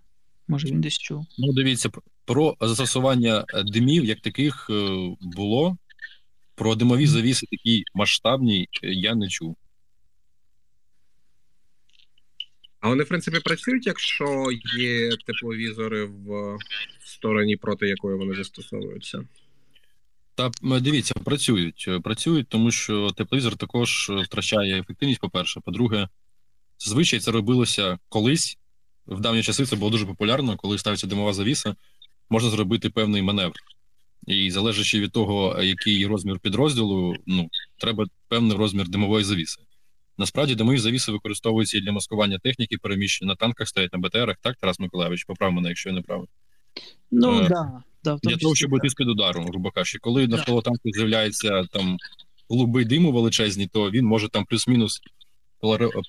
Може, 0.49 0.67
він 0.67 0.81
десь 0.81 0.99
чув. 0.99 1.27
Ну, 1.39 1.53
дивіться, 1.53 1.91
про 2.25 2.57
застосування 2.61 3.45
димів, 3.65 4.05
як 4.05 4.21
таких 4.21 4.71
е, 4.71 5.09
було. 5.21 5.77
Про 6.63 6.75
димові 6.75 7.07
завіси 7.07 7.47
такі 7.47 7.85
масштабні 7.95 8.69
я 8.83 9.15
не 9.15 9.29
чув. 9.29 9.57
А 12.81 12.89
вони, 12.89 13.05
в 13.05 13.09
принципі, 13.09 13.41
працюють, 13.41 13.87
якщо 13.87 14.49
є 14.79 15.17
тепловізори 15.27 16.05
в 16.05 16.59
стороні, 17.05 17.57
проти 17.57 17.89
якої 17.89 18.17
вони 18.17 18.35
застосовуються. 18.35 19.25
Та 20.35 20.51
дивіться, 20.63 21.15
працюють. 21.15 21.89
Працюють, 22.05 22.49
тому 22.49 22.71
що 22.71 23.11
тепловізор 23.11 23.57
також 23.57 24.11
втрачає 24.25 24.81
ефективність, 24.81 25.21
по-перше. 25.21 25.61
По-друге, 25.61 26.09
зазвичай 26.79 27.21
це 27.21 27.31
робилося 27.31 27.99
колись. 28.09 28.59
В 29.07 29.21
давні 29.21 29.43
часи 29.43 29.67
це 29.67 29.77
було 29.77 29.91
дуже 29.91 30.07
популярно, 30.07 30.57
коли 30.57 30.79
ставиться 30.79 31.07
димова 31.07 31.33
завіса, 31.33 31.77
можна 32.31 32.51
зробити 32.51 32.91
певний 32.91 33.23
маневр. 33.23 33.73
І 34.27 34.51
залежачи 34.51 35.01
від 35.01 35.13
того, 35.13 35.63
який 35.63 36.07
розмір 36.07 36.39
підрозділу, 36.39 37.17
ну 37.27 37.49
треба 37.79 38.07
певний 38.29 38.57
розмір 38.57 38.89
димової 38.89 39.25
завіси. 39.25 39.63
Насправді 40.19 40.55
димові 40.55 40.79
завіси 40.79 41.13
використовуються 41.13 41.79
і 41.79 41.81
для 41.81 41.93
маскування 41.93 42.39
техніки, 42.39 42.77
переміщення 42.83 43.29
на 43.29 43.35
танках 43.35 43.69
стоять 43.69 43.93
на 43.93 43.99
БТРах, 43.99 44.37
так, 44.41 44.57
Тарас 44.57 44.79
Миколаївич, 44.79 45.25
поправ 45.25 45.53
мене, 45.53 45.69
якщо 45.69 45.89
я 45.89 45.95
не 45.95 46.03
правий. 46.03 46.29
Ну 47.11 47.41
е, 47.41 47.49
да, 47.49 47.83
да, 48.05 48.19
для 48.23 48.37
того, 48.37 48.55
щоб 48.55 48.71
бути 48.71 48.89
під 48.97 49.09
удару, 49.09 49.43
грубо 49.43 49.71
кажучи, 49.71 49.99
коли 49.99 50.29
навколо 50.29 50.63
танку 50.63 50.91
з'являється 50.93 51.65
там 51.65 51.97
голуби 52.49 52.85
диму 52.85 53.13
величезні, 53.13 53.67
то 53.67 53.91
він 53.91 54.05
може 54.05 54.29
там 54.29 54.45
плюс-мінус 54.45 55.01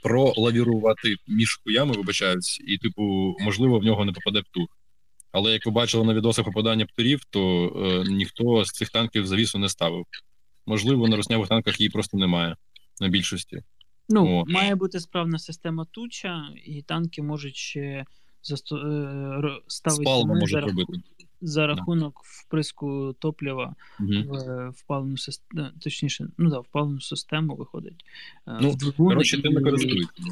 пролавірувати 0.03 1.15
між 1.27 1.59
хуями, 1.63 1.95
вибачаюсь, 1.95 2.61
і, 2.67 2.77
типу, 2.77 3.35
можливо, 3.39 3.79
в 3.79 3.83
нього 3.83 4.05
не 4.05 4.11
попаде 4.11 4.41
птур. 4.41 4.67
Але 5.33 5.51
як 5.51 5.65
ви 5.65 5.71
бачили 5.71 6.03
на 6.03 6.13
відосах 6.13 6.45
попадання 6.45 6.85
птурів, 6.85 7.21
то 7.29 7.67
е, 7.67 8.11
ніхто 8.11 8.65
з 8.65 8.71
цих 8.71 8.89
танків 8.89 9.27
завісу 9.27 9.59
не 9.59 9.69
ставив. 9.69 10.05
Можливо, 10.65 11.07
на 11.07 11.15
руснявих 11.15 11.49
танках 11.49 11.79
її 11.79 11.89
просто 11.89 12.17
немає 12.17 12.55
на 13.01 13.07
більшості. 13.07 13.63
Ну, 14.09 14.39
О. 14.39 14.45
має 14.47 14.75
бути 14.75 14.99
справна 14.99 15.39
система 15.39 15.85
туча, 15.91 16.49
і 16.65 16.81
танки 16.81 17.21
можуть 17.21 17.55
ще 17.55 18.05
засто... 18.43 18.77
Е, 18.77 19.59
ставити 19.67 20.45
за, 20.45 20.61
раху... 20.61 20.83
за 21.41 21.67
рахунок 21.67 22.13
да. 22.13 22.21
вприску 22.23 23.15
топлива 23.19 23.75
угу. 23.99 24.09
в 24.09 24.69
впалену 24.69 25.17
систему, 25.17 25.69
точніше, 25.81 26.27
ну 26.37 26.49
да, 26.49 26.59
впалену 26.59 27.01
систему 27.01 27.55
виходить. 27.55 28.05
Е, 28.47 28.59
ну, 28.61 28.77
коротше, 28.97 29.41
тим 29.41 29.53
не 29.53 29.61
користуються. 29.61 30.23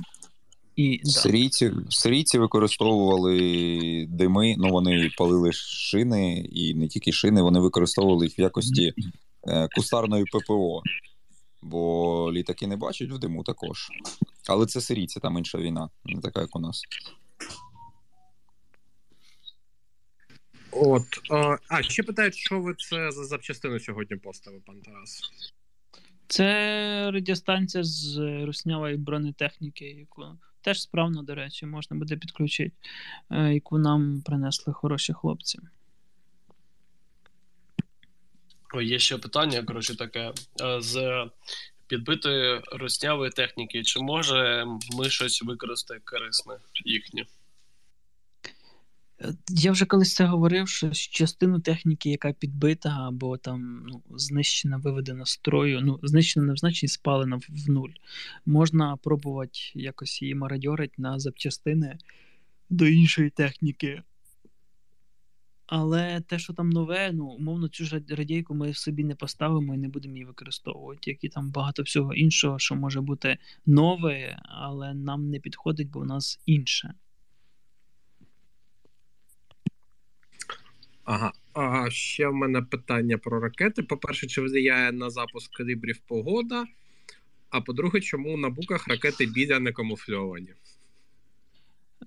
І, 0.76 1.01
Сирійці 1.03 1.69
да. 1.69 1.82
сирійці 1.89 2.39
використовували 2.39 4.05
дими, 4.09 4.55
ну 4.57 4.69
вони 4.69 5.11
палили 5.17 5.51
шини, 5.53 6.38
і 6.39 6.74
не 6.74 6.88
тільки 6.88 7.11
шини, 7.11 7.41
вони 7.41 7.59
використовували 7.59 8.26
їх 8.26 8.39
в 8.39 8.41
якості 8.41 8.93
е, 9.47 9.67
кустарної 9.76 10.26
ППО, 10.26 10.82
бо 11.61 12.32
літаки 12.34 12.67
не 12.67 12.76
бачать 12.76 13.11
в 13.11 13.17
диму 13.17 13.43
також. 13.43 13.89
Але 14.47 14.65
це 14.65 14.82
сирійці, 14.82 15.19
там 15.19 15.38
інша 15.38 15.57
війна, 15.57 15.89
не 16.05 16.22
така, 16.22 16.41
як 16.41 16.55
у 16.55 16.59
нас. 16.59 16.84
От. 20.72 21.03
А, 21.32 21.57
а 21.69 21.84
ще 21.84 22.03
питають, 22.03 22.36
що 22.36 22.59
ви 22.59 22.76
це 22.89 23.11
за 23.11 23.26
запчастину 23.26 23.80
сьогодні 23.80 24.17
поставили, 24.17 24.63
пан 24.65 24.82
Тарас? 24.82 25.22
Це 26.28 27.11
радіостанція 27.11 27.84
з 27.84 28.17
руснявої 28.45 28.97
бронетехніки, 28.97 29.86
яку 29.86 30.26
теж 30.62 30.82
справно, 30.82 31.24
до 31.24 31.36
речі, 31.36 31.66
можна 31.66 31.97
буде 31.97 32.18
підключити, 32.18 32.72
е, 33.32 33.53
яку 33.53 33.78
нам 33.78 34.22
принесли 34.26 34.74
хороші 34.74 35.14
хлопці. 35.14 35.59
О, 38.74 38.82
є 38.82 38.99
ще 38.99 39.18
питання, 39.18 39.64
коротше, 39.64 39.97
таке. 39.97 40.34
Е, 40.62 40.82
з 40.82 41.26
підбитої 41.88 42.62
роснявої 42.72 43.32
техніки, 43.32 43.84
чи 43.84 43.99
може 43.99 44.66
ми 44.97 45.09
щось 45.09 45.41
використати 45.41 46.01
корисне 46.05 46.53
їхнє? 46.86 47.26
Я 49.49 49.72
вже 49.72 49.86
колись 49.86 50.15
це 50.15 50.26
говорив, 50.26 50.67
що 50.67 50.91
частину 50.91 51.59
техніки, 51.59 52.09
яка 52.09 52.34
підбита, 52.34 52.89
або 52.89 53.38
там 53.38 53.84
ну, 53.88 54.03
знищена, 54.09 54.78
виведена 54.78 55.26
строю, 55.26 55.82
ну, 55.82 55.99
знищена 56.03 56.45
не 56.45 56.53
в 56.53 56.57
значенні 56.57 56.89
спалена 56.89 57.36
в 57.36 57.69
нуль, 57.69 57.89
можна 58.45 58.97
пробувати 58.97 59.59
якось 59.74 60.22
її 60.22 60.36
мародьорити 60.36 60.93
на 60.97 61.19
запчастини 61.19 61.97
до 62.69 62.88
іншої 62.88 63.30
техніки. 63.30 64.01
Але 65.72 66.22
те, 66.22 66.39
що 66.39 66.53
там 66.53 66.69
нове, 66.69 67.11
ну, 67.11 67.26
умовно, 67.26 67.67
цю 67.67 67.86
ж 67.86 68.01
радійку 68.09 68.55
ми 68.55 68.74
собі 68.74 69.03
не 69.03 69.15
поставимо 69.15 69.76
і 69.76 69.78
не 69.78 69.88
будемо 69.88 70.13
її 70.13 70.26
використовувати, 70.26 71.11
як 71.11 71.24
і 71.24 71.30
там 71.30 71.51
багато 71.51 71.84
всього 71.84 72.13
іншого, 72.13 72.59
що 72.59 72.76
може 72.76 73.01
бути 73.01 73.38
нове, 73.65 74.38
але 74.43 74.93
нам 74.93 75.30
не 75.30 75.39
підходить, 75.39 75.89
бо 75.89 75.99
у 75.99 76.05
нас 76.05 76.39
інше. 76.45 76.93
Ага. 81.12 81.32
А 81.53 81.89
ще 81.89 82.28
в 82.28 82.34
мене 82.34 82.62
питання 82.62 83.18
про 83.18 83.39
ракети. 83.39 83.84
По-перше, 83.84 84.28
чи 84.28 84.41
впливає 84.41 84.91
на 84.91 85.09
запуск 85.09 85.57
калібрів 85.57 85.97
погода? 85.97 86.66
А 87.49 87.62
по-друге, 87.62 88.01
чому 88.01 88.38
на 88.38 88.49
буках 88.49 88.88
ракети 88.88 89.26
біля 89.26 89.59
не 89.59 89.72
камуфльовані? 89.72 90.53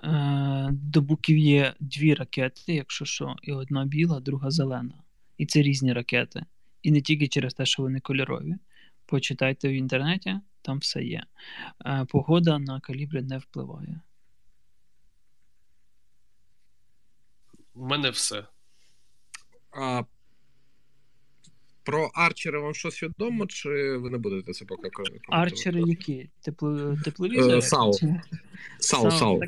Е, 0.04 0.68
до 0.72 1.00
буків 1.00 1.38
є 1.38 1.74
дві 1.80 2.14
ракети, 2.14 2.74
якщо 2.74 3.04
що, 3.04 3.36
і 3.42 3.52
одна 3.52 3.84
біла, 3.84 4.20
друга 4.20 4.50
зелена. 4.50 5.02
І 5.38 5.46
це 5.46 5.62
різні 5.62 5.92
ракети. 5.92 6.44
І 6.82 6.90
не 6.90 7.00
тільки 7.00 7.28
через 7.28 7.54
те, 7.54 7.66
що 7.66 7.82
вони 7.82 8.00
кольорові. 8.00 8.54
Почитайте 9.06 9.68
в 9.68 9.72
інтернеті, 9.72 10.40
там 10.62 10.78
все 10.78 11.04
є. 11.04 11.24
Е, 11.86 12.06
погода 12.08 12.58
на 12.58 12.80
калібри 12.80 13.22
не 13.22 13.38
впливає. 13.38 14.00
У 17.74 17.86
мене 17.86 18.10
все. 18.10 18.44
А, 19.76 20.02
Про 21.82 22.10
арчери 22.14 22.58
вам 22.58 22.74
щось 22.74 23.02
відомо, 23.02 23.46
чи 23.46 23.68
ви 23.96 24.10
не 24.10 24.18
будете 24.18 24.52
це 24.52 24.64
поки 24.64 24.90
коментувати? 24.90 25.42
Арчери 25.42 25.82
які? 25.86 26.30
Тепло, 26.40 26.96
тепловізори? 27.04 27.58
Е, 27.58 27.62
САУ. 27.62 27.92
САУ, 28.78 29.10
САУ. 29.10 29.40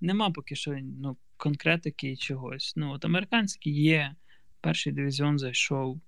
Нема 0.00 0.30
поки 0.30 0.54
що 0.54 0.78
ну, 1.00 1.16
конкретики 1.36 2.16
чогось. 2.16 2.72
Ну, 2.76 2.92
от 2.92 3.04
Американський 3.04 3.82
є, 3.82 4.14
перший 4.60 4.92
дивізіон 4.92 5.38
зайшов. 5.38 6.00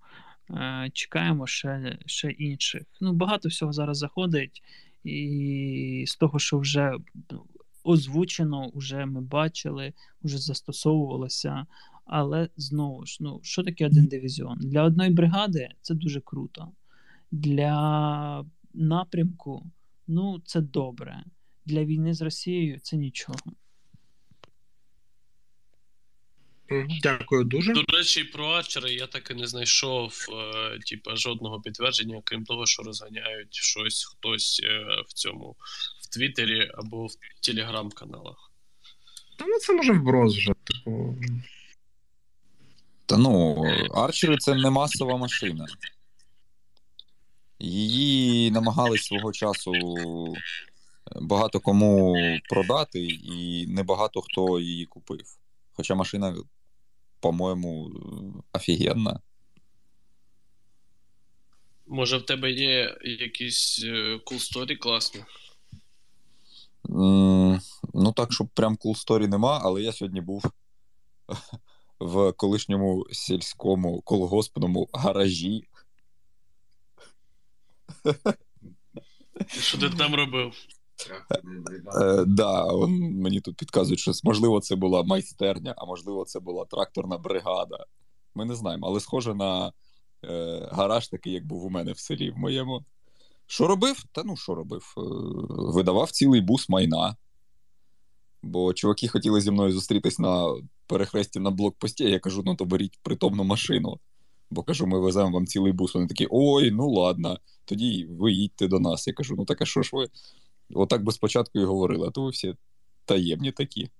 Е, 0.51 0.91
чекаємо 0.93 1.47
ще 1.47 1.99
ще 2.07 2.31
інших. 2.31 2.83
Ну, 3.01 3.13
Багато 3.13 3.49
всього 3.49 3.73
зараз 3.73 3.99
заходить, 3.99 4.63
і 5.05 6.05
з 6.07 6.17
того, 6.17 6.39
що 6.39 6.59
вже 6.59 6.93
ну, 7.31 7.47
озвучено, 7.85 8.71
вже 8.75 9.07
ми 9.07 9.21
бачили, 9.21 9.93
вже 10.23 10.39
застосовувалося. 10.39 11.67
Але 12.13 12.49
знову 12.57 13.07
ж, 13.07 13.17
ну, 13.21 13.41
що 13.43 13.63
таке 13.63 13.87
один 13.87 14.07
дивізіон? 14.07 14.59
Для 14.61 14.83
одної 14.83 15.11
бригади 15.11 15.69
це 15.81 15.95
дуже 15.95 16.21
круто. 16.21 16.69
Для 17.31 18.45
напрямку, 18.75 19.67
ну, 20.07 20.43
це 20.45 20.61
добре. 20.61 21.25
Для 21.67 21.85
війни 21.85 22.15
з 22.15 22.23
Росією 22.23 22.79
це 22.83 22.97
нічого. 22.97 23.39
Дякую 27.03 27.45
дуже. 27.45 27.73
До 27.73 27.83
речі, 27.83 28.25
про 28.25 28.47
арчери 28.47 28.93
я 28.95 29.07
так 29.07 29.31
і 29.31 29.35
не 29.35 29.47
знайшов 29.47 30.27
е, 30.31 30.79
типу, 30.79 31.17
жодного 31.17 31.61
підтвердження, 31.61 32.23
крім 32.25 32.45
того, 32.45 32.67
що 32.67 32.83
розганяють 32.83 33.55
щось 33.55 34.05
хтось 34.05 34.61
е, 34.65 35.03
в 35.09 35.13
цьому 35.13 35.57
в 36.01 36.07
Твіттері 36.07 36.71
або 36.75 37.07
в 37.07 37.15
телеграм-каналах. 37.47 38.53
Та 39.39 39.47
ну 39.47 39.59
це 39.59 39.73
може 39.73 39.93
вброс 39.93 40.37
вже. 40.37 40.53
Типу. 40.65 41.17
Та 43.11 43.17
ну, 43.17 43.63
арчери 43.95 44.37
це 44.37 44.55
не 44.55 44.71
масова 44.71 45.17
машина. 45.17 45.67
Її 47.59 48.51
намагались 48.51 49.03
свого 49.03 49.33
часу 49.33 49.73
багато 51.21 51.61
кому 51.61 52.17
продати, 52.49 53.07
і 53.07 53.67
небагато 53.67 54.21
хто 54.21 54.61
її 54.61 54.87
купив. 54.87 55.39
Хоча 55.73 55.95
машина, 55.95 56.37
по-моєму, 57.21 57.91
офігенна. 58.53 59.21
Може, 61.87 62.19
в 62.19 62.27
тебе 62.27 62.51
є 62.51 62.99
якісь 63.03 63.85
е, 63.85 64.15
cool 64.15 64.55
story 64.55 64.77
класні? 64.77 65.25
М, 66.91 67.61
Ну, 67.95 68.13
так, 68.13 68.33
щоб 68.33 68.49
прям 68.49 68.77
cool 68.77 69.07
story 69.07 69.27
нема, 69.27 69.61
але 69.65 69.83
я 69.83 69.93
сьогодні 69.93 70.21
був 70.21 70.45
в 72.01 72.33
колишньому 72.33 73.07
сільському 73.13 74.01
колгоспному 74.01 74.89
гаражі. 74.93 75.65
Що 79.47 79.79
ти 79.79 79.91
там 79.91 80.15
робив? 80.15 80.53
Е, 82.01 82.25
да, 82.27 82.65
он 82.65 82.93
мені 83.01 83.41
тут 83.41 83.57
підказують, 83.57 84.01
що 84.01 84.13
можливо 84.25 84.61
це 84.61 84.77
була 84.77 85.03
майстерня, 85.03 85.75
а 85.79 85.87
можливо, 85.87 86.25
це 86.25 86.41
була 86.41 86.65
тракторна 86.65 87.19
бригада. 87.19 87.85
Ми 88.35 88.45
не 88.45 88.55
знаємо, 88.55 88.87
але 88.87 89.01
схоже 89.01 89.35
на 89.35 89.73
е, 90.25 90.69
гараж, 90.73 91.09
такий, 91.09 91.33
як 91.33 91.47
був 91.47 91.65
у 91.65 91.71
мене 91.71 91.93
в 91.93 91.99
селі 91.99 92.31
в 92.31 92.39
моєму. 92.39 92.85
Що 93.47 93.67
робив? 93.67 94.05
Та 94.13 94.23
ну 94.25 94.37
що 94.37 94.55
робив? 94.55 94.95
Е, 94.99 95.01
видавав 95.49 96.11
цілий 96.11 96.41
бус 96.41 96.69
майна. 96.69 97.17
Бо 98.43 98.75
чуваки 98.75 99.09
хотіли 99.09 99.41
зі 99.41 99.51
мною 99.51 99.73
зустрітись 99.73 100.19
на 100.19 100.55
перехресті 100.87 101.41
на 101.41 101.51
блокпості. 101.51 102.05
Я 102.05 102.19
кажу: 102.19 102.43
ну 102.47 102.55
то 102.55 102.65
беріть 102.65 102.99
притомну 103.03 103.45
машину. 103.45 103.99
Бо 104.51 104.63
кажу, 104.63 104.87
ми 104.87 105.01
веземо 105.01 105.31
вам 105.31 105.47
цілий 105.47 105.73
бус. 105.73 105.95
Вони 105.95 106.07
такі, 106.07 106.27
ой, 106.31 106.71
ну 106.71 106.91
ладно, 106.91 107.39
тоді 107.65 108.07
ви 108.11 108.33
їдьте 108.33 108.69
до 108.69 108.81
нас. 108.81 109.07
Я 109.07 109.13
кажу, 109.13 109.35
ну 109.39 109.45
так 109.45 109.63
а 109.63 109.65
що 109.65 109.83
ж 109.83 109.91
ви? 109.93 110.09
Отак 110.75 111.05
би 111.05 111.13
спочатку 111.13 111.59
і 111.59 111.65
говорили, 111.65 112.09
а 112.09 112.11
то 112.11 112.23
ви 112.23 112.31
всі 112.31 112.55
таємні 113.05 113.53
такі. 113.53 113.91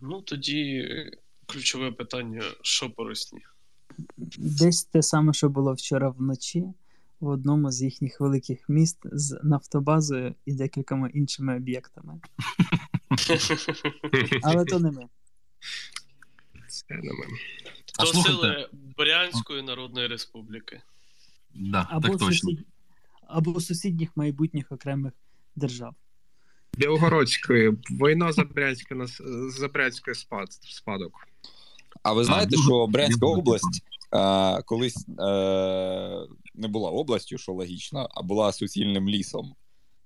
Ну, 0.00 0.22
тоді 0.22 0.88
е, 0.90 1.10
ключове 1.46 1.92
питання: 1.92 2.42
що 2.62 2.90
по 2.90 3.04
русні? 3.04 3.40
Десь 4.38 4.84
те 4.84 5.02
саме, 5.02 5.32
що 5.32 5.48
було 5.48 5.72
вчора 5.74 6.08
вночі 6.08 6.64
в 7.24 7.28
одному 7.28 7.70
з 7.70 7.82
їхніх 7.82 8.20
великих 8.20 8.68
міст 8.68 8.98
з 9.12 9.40
нафтобазою 9.42 10.34
і 10.46 10.52
декількома 10.52 11.08
іншими 11.08 11.56
об'єктами. 11.56 12.20
Але 14.42 14.64
то 14.64 14.78
не 14.78 14.90
ми. 14.90 15.06
Це 16.68 16.94
не 16.94 17.12
ми. 17.12 17.26
То 17.98 18.06
сили 18.06 18.68
Брянської 18.98 19.62
Народної 19.62 20.06
Республіки. 20.06 20.80
Да, 21.54 21.86
Або, 21.90 22.08
так 22.08 22.18
точно. 22.18 22.50
сусід... 22.50 22.66
або 23.26 23.60
сусідніх 23.60 24.16
майбутніх 24.16 24.72
окремих 24.72 25.12
держав. 25.56 25.94
Білгородської 26.76 27.70
війна 27.90 28.32
за 28.32 28.44
Брянський 28.44 28.96
нас 28.96 29.20
за 29.48 29.68
Брянський 29.68 30.14
спад 30.14 30.52
спадок. 30.52 31.12
А 32.02 32.12
ви 32.12 32.24
знаєте, 32.24 32.56
що 32.56 32.86
Брянська 32.86 33.26
область 33.26 33.84
е, 34.12 34.62
колись 34.62 35.06
е, 35.08 36.26
не 36.54 36.68
була 36.68 36.90
областю, 36.90 37.38
що 37.38 37.52
логічно, 37.52 38.08
а 38.10 38.22
була 38.22 38.52
суцільним 38.52 39.08
лісом. 39.08 39.54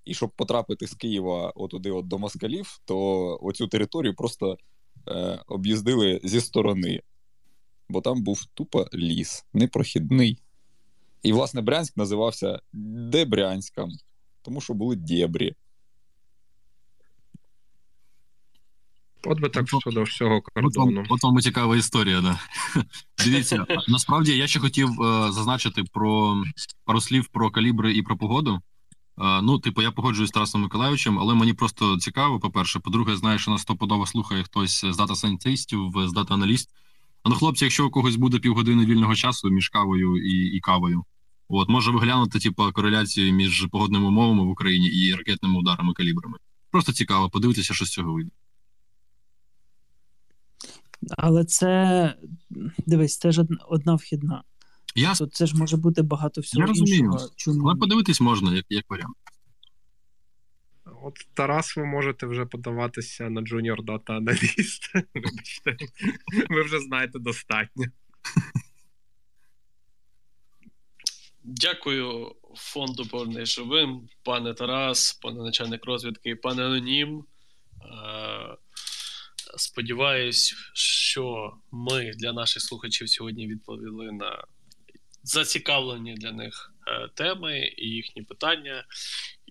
І 0.04 0.14
щоб 0.14 0.30
потрапити 0.30 0.86
з 0.86 0.94
Києва 0.94 1.52
отуди 1.54 1.90
от 1.90 2.08
до 2.08 2.18
москалів, 2.18 2.80
то 2.84 3.38
оцю 3.42 3.68
територію 3.68 4.14
просто 4.14 4.58
е, 5.08 5.42
об'їздили 5.46 6.20
зі 6.24 6.40
сторони, 6.40 7.02
бо 7.88 8.00
там 8.00 8.22
був 8.22 8.44
тупо 8.54 8.86
ліс, 8.94 9.46
непрохідний. 9.52 10.38
І, 11.22 11.32
власне, 11.32 11.60
Брянськ 11.60 11.96
називався 11.96 12.60
Дебрянськом, 12.72 13.90
тому 14.42 14.60
що 14.60 14.74
були 14.74 14.96
дєбрі. 14.96 15.54
От 19.24 19.40
би 19.40 19.48
так 19.48 19.68
щодо 19.68 20.02
всього 20.02 20.42
кордону. 20.42 21.04
от 21.08 21.22
вам 21.22 21.38
і 21.38 21.42
цікава 21.42 21.76
історія, 21.76 22.20
да. 22.20 22.38
Дивіться, 23.24 23.66
насправді 23.88 24.36
я 24.36 24.46
ще 24.46 24.60
хотів 24.60 24.88
е, 25.02 25.32
зазначити 25.32 25.84
про 25.92 26.42
пару 26.84 27.00
слів 27.00 27.28
про 27.32 27.50
калібри 27.50 27.92
і 27.92 28.02
про 28.02 28.16
погоду. 28.16 28.60
Е, 29.20 29.42
ну, 29.42 29.58
типу, 29.58 29.82
я 29.82 29.90
погоджуюсь 29.90 30.30
з 30.30 30.32
Тарасом 30.32 30.62
Миколаївичем, 30.62 31.18
але 31.18 31.34
мені 31.34 31.52
просто 31.52 31.98
цікаво, 31.98 32.40
по-перше. 32.40 32.78
По-друге, 32.78 33.16
знаю, 33.16 33.38
що 33.38 33.50
нас 33.50 33.62
стопудово 33.62 34.06
слухає 34.06 34.42
хтось 34.42 34.84
з 34.84 34.96
дата 34.96 35.14
сайентистів, 35.14 35.92
з 36.06 36.12
дата 36.12 36.34
аналіст. 36.34 36.70
А 37.22 37.28
ну, 37.28 37.34
хлопці, 37.34 37.64
якщо 37.64 37.86
у 37.86 37.90
когось 37.90 38.16
буде 38.16 38.38
півгодини 38.38 38.84
вільного 38.86 39.14
часу 39.14 39.50
між 39.50 39.68
кавою 39.68 40.16
і, 40.16 40.56
і 40.56 40.60
кавою, 40.60 41.04
от 41.48 41.68
може 41.68 41.90
виглянути, 41.90 42.38
типу, 42.38 42.72
кореляцію 42.72 43.32
між 43.32 43.66
погодними 43.70 44.06
умовами 44.06 44.44
в 44.44 44.48
Україні 44.48 44.88
і 44.88 45.14
ракетними 45.14 45.58
ударами 45.58 45.92
калібрами. 45.92 46.38
Просто 46.70 46.92
цікаво, 46.92 47.30
подивитися, 47.30 47.74
що 47.74 47.84
з 47.84 47.90
цього 47.90 48.12
вийде. 48.12 48.30
Але 51.16 51.44
це 51.44 52.14
дивись, 52.86 53.18
це 53.18 53.32
ж 53.32 53.46
одна, 53.68 53.94
вхідна. 53.94 54.42
Я 54.94 55.14
То 55.14 55.26
це 55.26 55.46
ж 55.46 55.56
може 55.56 55.76
бути 55.76 56.02
багато 56.02 56.40
всього 56.40 56.60
Я 56.62 56.66
розумію. 56.66 57.04
іншого. 57.04 57.30
Чому? 57.36 57.68
Але 57.68 57.78
подивитись 57.78 58.20
можна, 58.20 58.54
як, 58.54 58.64
як 58.68 58.84
варіант. 58.90 59.16
От 61.02 61.14
Тарас, 61.34 61.76
ви 61.76 61.84
можете 61.84 62.26
вже 62.26 62.46
подаватися 62.46 63.30
на 63.30 63.40
Junior 63.40 63.76
Data 63.84 64.04
Analyst. 64.24 65.02
Вибачте, 65.14 65.76
ви 66.48 66.62
вже 66.62 66.80
знаєте 66.80 67.18
достатньо. 67.18 67.84
Дякую 71.44 72.32
фонду 72.54 73.06
«Повернись 73.06 73.48
живим, 73.48 74.08
пане 74.22 74.54
Тарас, 74.54 75.12
пане 75.22 75.42
начальник 75.42 75.86
розвідки, 75.86 76.36
пане 76.36 76.66
Анонім. 76.66 77.24
Сподіваюсь, 79.58 80.54
що 80.74 81.52
ми 81.72 82.12
для 82.12 82.32
наших 82.32 82.62
слухачів 82.62 83.08
сьогодні 83.08 83.46
відповіли 83.46 84.12
на 84.12 84.44
зацікавлені 85.22 86.14
для 86.14 86.32
них 86.32 86.72
е, 86.86 87.08
теми 87.14 87.72
і 87.76 87.88
їхні 87.88 88.22
питання. 88.22 88.84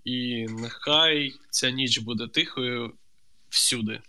І 0.06 0.46
нехай 0.50 1.34
ця 1.50 1.70
ніч 1.70 1.98
буде 1.98 2.28
тихою 2.28 2.94
всюди. 3.50 4.02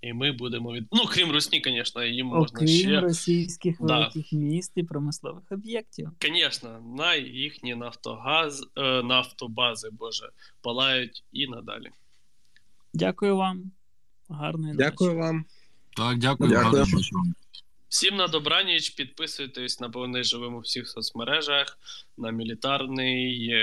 І 0.00 0.12
ми 0.12 0.32
будемо 0.32 0.72
від. 0.72 0.86
Ну, 0.92 1.04
крім 1.10 1.32
Русні, 1.32 1.62
звісно, 1.64 2.04
їм 2.04 2.26
можна 2.26 2.58
Окрім 2.58 2.68
ще. 2.68 3.00
російських 3.00 3.76
Да. 3.80 3.98
великих 3.98 4.32
міст 4.32 4.72
і 4.76 4.82
промислових 4.82 5.44
об'єктів. 5.50 6.10
Звісно, 6.22 6.94
на 6.98 7.14
їхні 7.14 7.74
нафтогаз, 7.74 8.66
е, 8.76 9.02
нафтобази, 9.02 9.88
Боже, 9.92 10.30
палають 10.62 11.24
і 11.32 11.46
надалі. 11.46 11.90
Дякую 12.94 13.36
вам. 13.36 13.70
Гарної 14.28 14.72
ночі. 14.72 14.84
Дякую 14.84 15.16
вам. 15.16 15.44
Так, 15.96 16.18
дякую. 16.18 16.50
Дякую. 16.50 16.64
гарної 16.64 16.92
ночі 16.92 17.14
вам. 17.14 17.34
Всім 17.88 18.16
на 18.16 18.28
добраніч, 18.28 18.90
підписуйтесь 18.90 19.80
на 19.80 19.90
повний 19.90 20.24
живим 20.24 20.54
у 20.54 20.60
всіх 20.60 20.88
соцмережах, 20.88 21.78
на 22.16 22.30
мілітарний, 22.30 23.54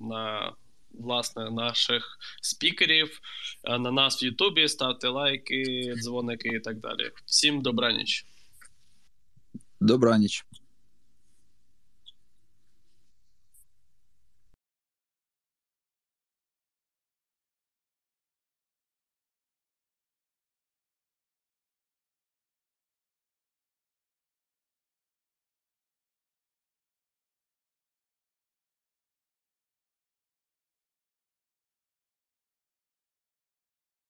на 0.00 0.52
власне 0.98 1.50
наших 1.50 2.18
спікерів, 2.42 3.20
е, 3.64 3.78
на 3.78 3.90
нас 3.90 4.22
в 4.22 4.24
Ютубі, 4.24 4.68
ставте 4.68 5.08
лайки, 5.08 5.94
дзвоники 5.96 6.48
і 6.48 6.60
так 6.60 6.80
далі. 6.80 7.10
Всім 7.26 7.62
добраніч. 7.62 8.26
Добраніч. 9.80 10.44